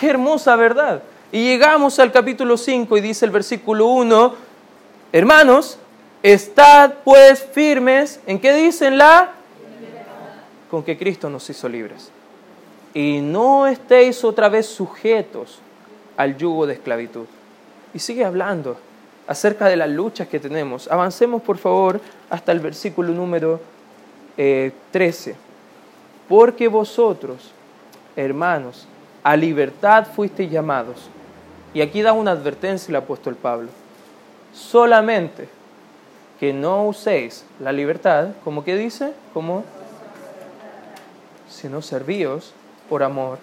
Qué 0.01 0.09
hermosa 0.09 0.57
verdad. 0.57 1.03
Y 1.31 1.45
llegamos 1.45 1.99
al 1.99 2.11
capítulo 2.11 2.57
5 2.57 2.97
y 2.97 3.01
dice 3.03 3.27
el 3.27 3.31
versículo 3.31 3.87
1, 3.89 4.35
hermanos, 5.13 5.79
estad 6.23 6.95
pues 7.05 7.47
firmes, 7.53 8.21
¿en 8.27 8.39
qué 8.39 8.55
dicen 8.55 8.97
la? 8.97 9.35
Con 10.71 10.83
que 10.83 10.99
Cristo 10.99 11.31
nos 11.31 11.49
hizo 11.51 11.69
libres. 11.69 12.11
Y 12.95 13.21
no 13.21 13.67
estéis 13.67 14.25
otra 14.25 14.49
vez 14.49 14.67
sujetos 14.67 15.61
al 16.17 16.37
yugo 16.37 16.67
de 16.67 16.75
esclavitud. 16.75 17.27
Y 17.95 17.99
sigue 17.99 18.25
hablando 18.25 18.77
acerca 19.27 19.67
de 19.67 19.77
las 19.77 19.91
luchas 19.91 20.29
que 20.29 20.41
tenemos. 20.41 20.91
Avancemos 20.91 21.43
por 21.43 21.59
favor 21.59 22.01
hasta 22.31 22.53
el 22.53 22.61
versículo 22.61 23.13
número 23.13 23.61
13. 24.37 25.31
Eh, 25.31 25.37
Porque 26.29 26.69
vosotros, 26.69 27.53
hermanos, 28.17 28.87
a 29.23 29.37
libertad 29.37 30.07
fuisteis 30.15 30.51
llamados. 30.51 31.09
Y 31.75 31.83
aquí 31.83 32.03
da 32.03 32.13
una 32.13 32.31
advertencia 32.33 32.91
el 32.91 32.97
apóstol 32.97 33.37
Pablo. 33.37 33.69
Solamente 34.53 35.49
que 36.41 36.53
no 36.53 36.87
uséis 36.87 37.45
la 37.61 37.73
libertad, 37.73 38.29
como 38.45 38.65
que 38.65 38.77
dice, 38.77 39.13
como 39.35 39.65
sino 41.49 41.83
servíos 41.83 42.53
por 42.89 43.03
amor 43.03 43.39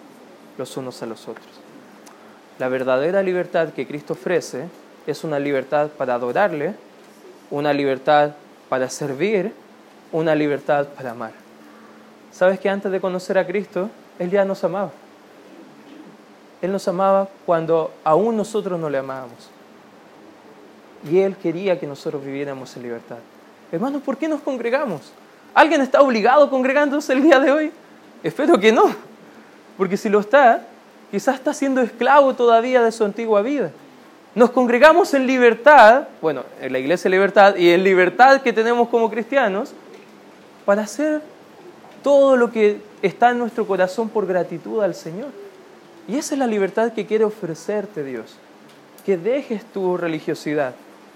los 0.57 0.77
unos 0.77 1.01
a 1.03 1.05
los 1.05 1.27
otros. 1.27 1.47
La 2.59 2.69
verdadera 2.69 3.21
libertad 3.21 3.69
que 3.69 3.85
Cristo 3.85 4.13
ofrece 4.13 4.67
es 5.07 5.23
una 5.23 5.39
libertad 5.39 5.89
para 5.89 6.15
adorarle, 6.15 6.73
una 7.51 7.73
libertad 7.73 8.31
para 8.69 8.89
servir, 8.89 9.53
una 10.11 10.33
libertad 10.35 10.87
para 10.87 11.11
amar. 11.11 11.31
¿Sabes 12.31 12.59
que 12.59 12.69
antes 12.69 12.91
de 12.91 12.99
conocer 12.99 13.37
a 13.37 13.45
Cristo, 13.45 13.89
Él 14.19 14.29
ya 14.29 14.45
nos 14.45 14.63
amaba? 14.63 14.91
Él 16.61 16.71
nos 16.71 16.87
amaba 16.87 17.29
cuando 17.45 17.93
aún 18.03 18.37
nosotros 18.37 18.79
no 18.79 18.89
le 18.89 18.97
amábamos. 18.97 19.49
Y 21.09 21.19
Él 21.19 21.35
quería 21.35 21.79
que 21.79 21.85
nosotros 21.85 22.23
viviéramos 22.23 22.75
en 22.75 22.83
libertad. 22.83 23.17
Hermanos, 23.71 24.01
¿por 24.01 24.17
qué 24.17 24.27
nos 24.27 24.41
congregamos? 24.41 25.11
¿Alguien 25.53 25.81
está 25.81 26.01
obligado 26.01 26.49
congregándose 26.49 27.13
el 27.13 27.21
día 27.21 27.39
de 27.39 27.51
hoy? 27.51 27.71
Espero 28.23 28.59
que 28.59 28.71
no, 28.71 28.83
porque 29.77 29.97
si 29.97 30.09
lo 30.09 30.19
está, 30.19 30.65
quizás 31.11 31.35
está 31.35 31.53
siendo 31.53 31.81
esclavo 31.81 32.33
todavía 32.33 32.81
de 32.81 32.91
su 32.91 33.03
antigua 33.03 33.41
vida. 33.41 33.71
Nos 34.33 34.51
congregamos 34.51 35.13
en 35.13 35.27
libertad, 35.27 36.07
bueno, 36.21 36.43
en 36.59 36.73
la 36.73 36.79
iglesia 36.79 37.09
de 37.09 37.15
libertad 37.15 37.55
y 37.55 37.69
en 37.69 37.83
libertad 37.83 38.41
que 38.41 38.51
tenemos 38.51 38.89
como 38.89 39.09
cristianos, 39.09 39.73
para 40.65 40.81
hacer 40.81 41.21
todo 42.03 42.35
lo 42.35 42.51
que 42.51 42.81
está 43.01 43.31
en 43.31 43.39
nuestro 43.39 43.65
corazón 43.65 44.09
por 44.09 44.25
gratitud 44.25 44.81
al 44.81 44.93
Señor. 44.93 45.29
Y 46.07 46.17
esa 46.17 46.35
es 46.35 46.39
la 46.39 46.47
libertad 46.47 46.91
que 46.91 47.05
quiere 47.05 47.23
ofrecerte 47.23 48.03
Dios. 48.03 48.35
Que 49.05 49.17
dejes 49.17 49.63
tu 49.65 49.97
religiosidad 49.97 50.73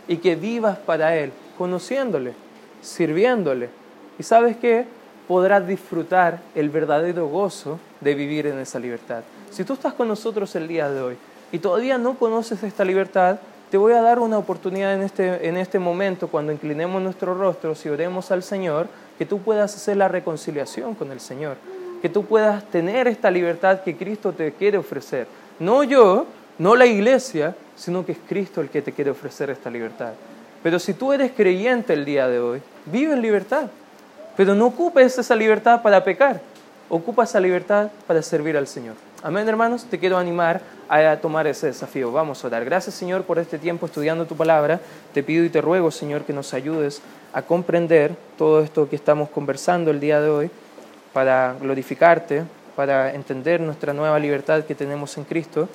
y 0.07 0.17
que 0.17 0.35
vivas 0.35 0.77
para 0.77 1.15
Él, 1.15 1.31
conociéndole, 1.57 2.33
sirviéndole. 2.81 3.69
¿Y 4.17 4.23
sabes 4.23 4.57
qué? 4.57 4.85
Podrás 5.29 5.67
disfrutar 5.67 6.39
el 6.55 6.71
verdadero 6.71 7.27
gozo 7.27 7.79
de 8.01 8.15
vivir 8.15 8.47
en 8.47 8.57
esa 8.57 8.79
libertad. 8.79 9.21
Si 9.51 9.63
tú 9.63 9.73
estás 9.73 9.93
con 9.93 10.07
nosotros 10.07 10.55
el 10.55 10.67
día 10.67 10.89
de 10.89 11.01
hoy 11.01 11.17
y 11.51 11.59
todavía 11.59 11.99
no 11.99 12.15
conoces 12.15 12.63
esta 12.63 12.83
libertad, 12.83 13.37
te 13.69 13.77
voy 13.77 13.93
a 13.93 14.01
dar 14.01 14.17
una 14.17 14.39
oportunidad 14.39 14.95
en 14.95 15.03
este, 15.03 15.47
en 15.47 15.57
este 15.57 15.77
momento, 15.77 16.29
cuando 16.29 16.51
inclinemos 16.51 16.99
nuestros 16.99 17.37
rostros 17.37 17.85
y 17.85 17.89
oremos 17.89 18.31
al 18.31 18.41
Señor, 18.41 18.87
que 19.19 19.27
tú 19.27 19.37
puedas 19.37 19.75
hacer 19.75 19.97
la 19.97 20.07
reconciliación 20.07 20.95
con 20.95 21.11
el 21.11 21.19
Señor, 21.19 21.57
que 22.01 22.09
tú 22.09 22.25
puedas 22.25 22.63
tener 22.65 23.07
esta 23.07 23.29
libertad 23.29 23.81
que 23.81 23.95
Cristo 23.95 24.33
te 24.33 24.53
quiere 24.53 24.79
ofrecer. 24.79 25.27
No 25.59 25.83
yo, 25.83 26.25
no 26.57 26.75
la 26.75 26.87
iglesia, 26.87 27.55
sino 27.75 28.03
que 28.03 28.13
es 28.13 28.19
Cristo 28.27 28.61
el 28.61 28.69
que 28.69 28.81
te 28.81 28.93
quiere 28.93 29.11
ofrecer 29.11 29.51
esta 29.51 29.69
libertad. 29.69 30.13
Pero 30.63 30.79
si 30.79 30.95
tú 30.95 31.13
eres 31.13 31.33
creyente 31.33 31.93
el 31.93 32.03
día 32.03 32.27
de 32.27 32.39
hoy, 32.39 32.63
vive 32.87 33.13
en 33.13 33.21
libertad. 33.21 33.67
Pero 34.39 34.55
no 34.55 34.67
ocupes 34.67 35.17
esa 35.17 35.35
libertad 35.35 35.81
para 35.81 36.01
pecar, 36.01 36.39
ocupa 36.87 37.25
esa 37.25 37.41
libertad 37.41 37.89
para 38.07 38.21
servir 38.21 38.55
al 38.55 38.67
Señor. 38.67 38.95
Amén, 39.21 39.45
hermanos, 39.49 39.83
te 39.83 39.99
quiero 39.99 40.17
animar 40.17 40.61
a 40.87 41.17
tomar 41.17 41.45
ese 41.45 41.67
desafío. 41.67 42.13
Vamos 42.13 42.41
a 42.41 42.47
orar. 42.47 42.63
Gracias, 42.63 42.95
Señor, 42.95 43.23
por 43.23 43.37
este 43.37 43.57
tiempo 43.57 43.85
estudiando 43.85 44.25
tu 44.25 44.37
palabra. 44.37 44.79
Te 45.13 45.23
pido 45.23 45.43
y 45.43 45.49
te 45.49 45.59
ruego, 45.59 45.91
Señor, 45.91 46.21
que 46.21 46.31
nos 46.31 46.53
ayudes 46.53 47.01
a 47.33 47.41
comprender 47.41 48.15
todo 48.37 48.61
esto 48.61 48.87
que 48.87 48.95
estamos 48.95 49.27
conversando 49.27 49.91
el 49.91 49.99
día 49.99 50.21
de 50.21 50.29
hoy 50.29 50.51
para 51.11 51.57
glorificarte, 51.59 52.43
para 52.77 53.13
entender 53.13 53.59
nuestra 53.59 53.91
nueva 53.91 54.19
libertad 54.19 54.63
que 54.63 54.73
tenemos 54.73 55.17
en 55.17 55.25
Cristo 55.25 55.67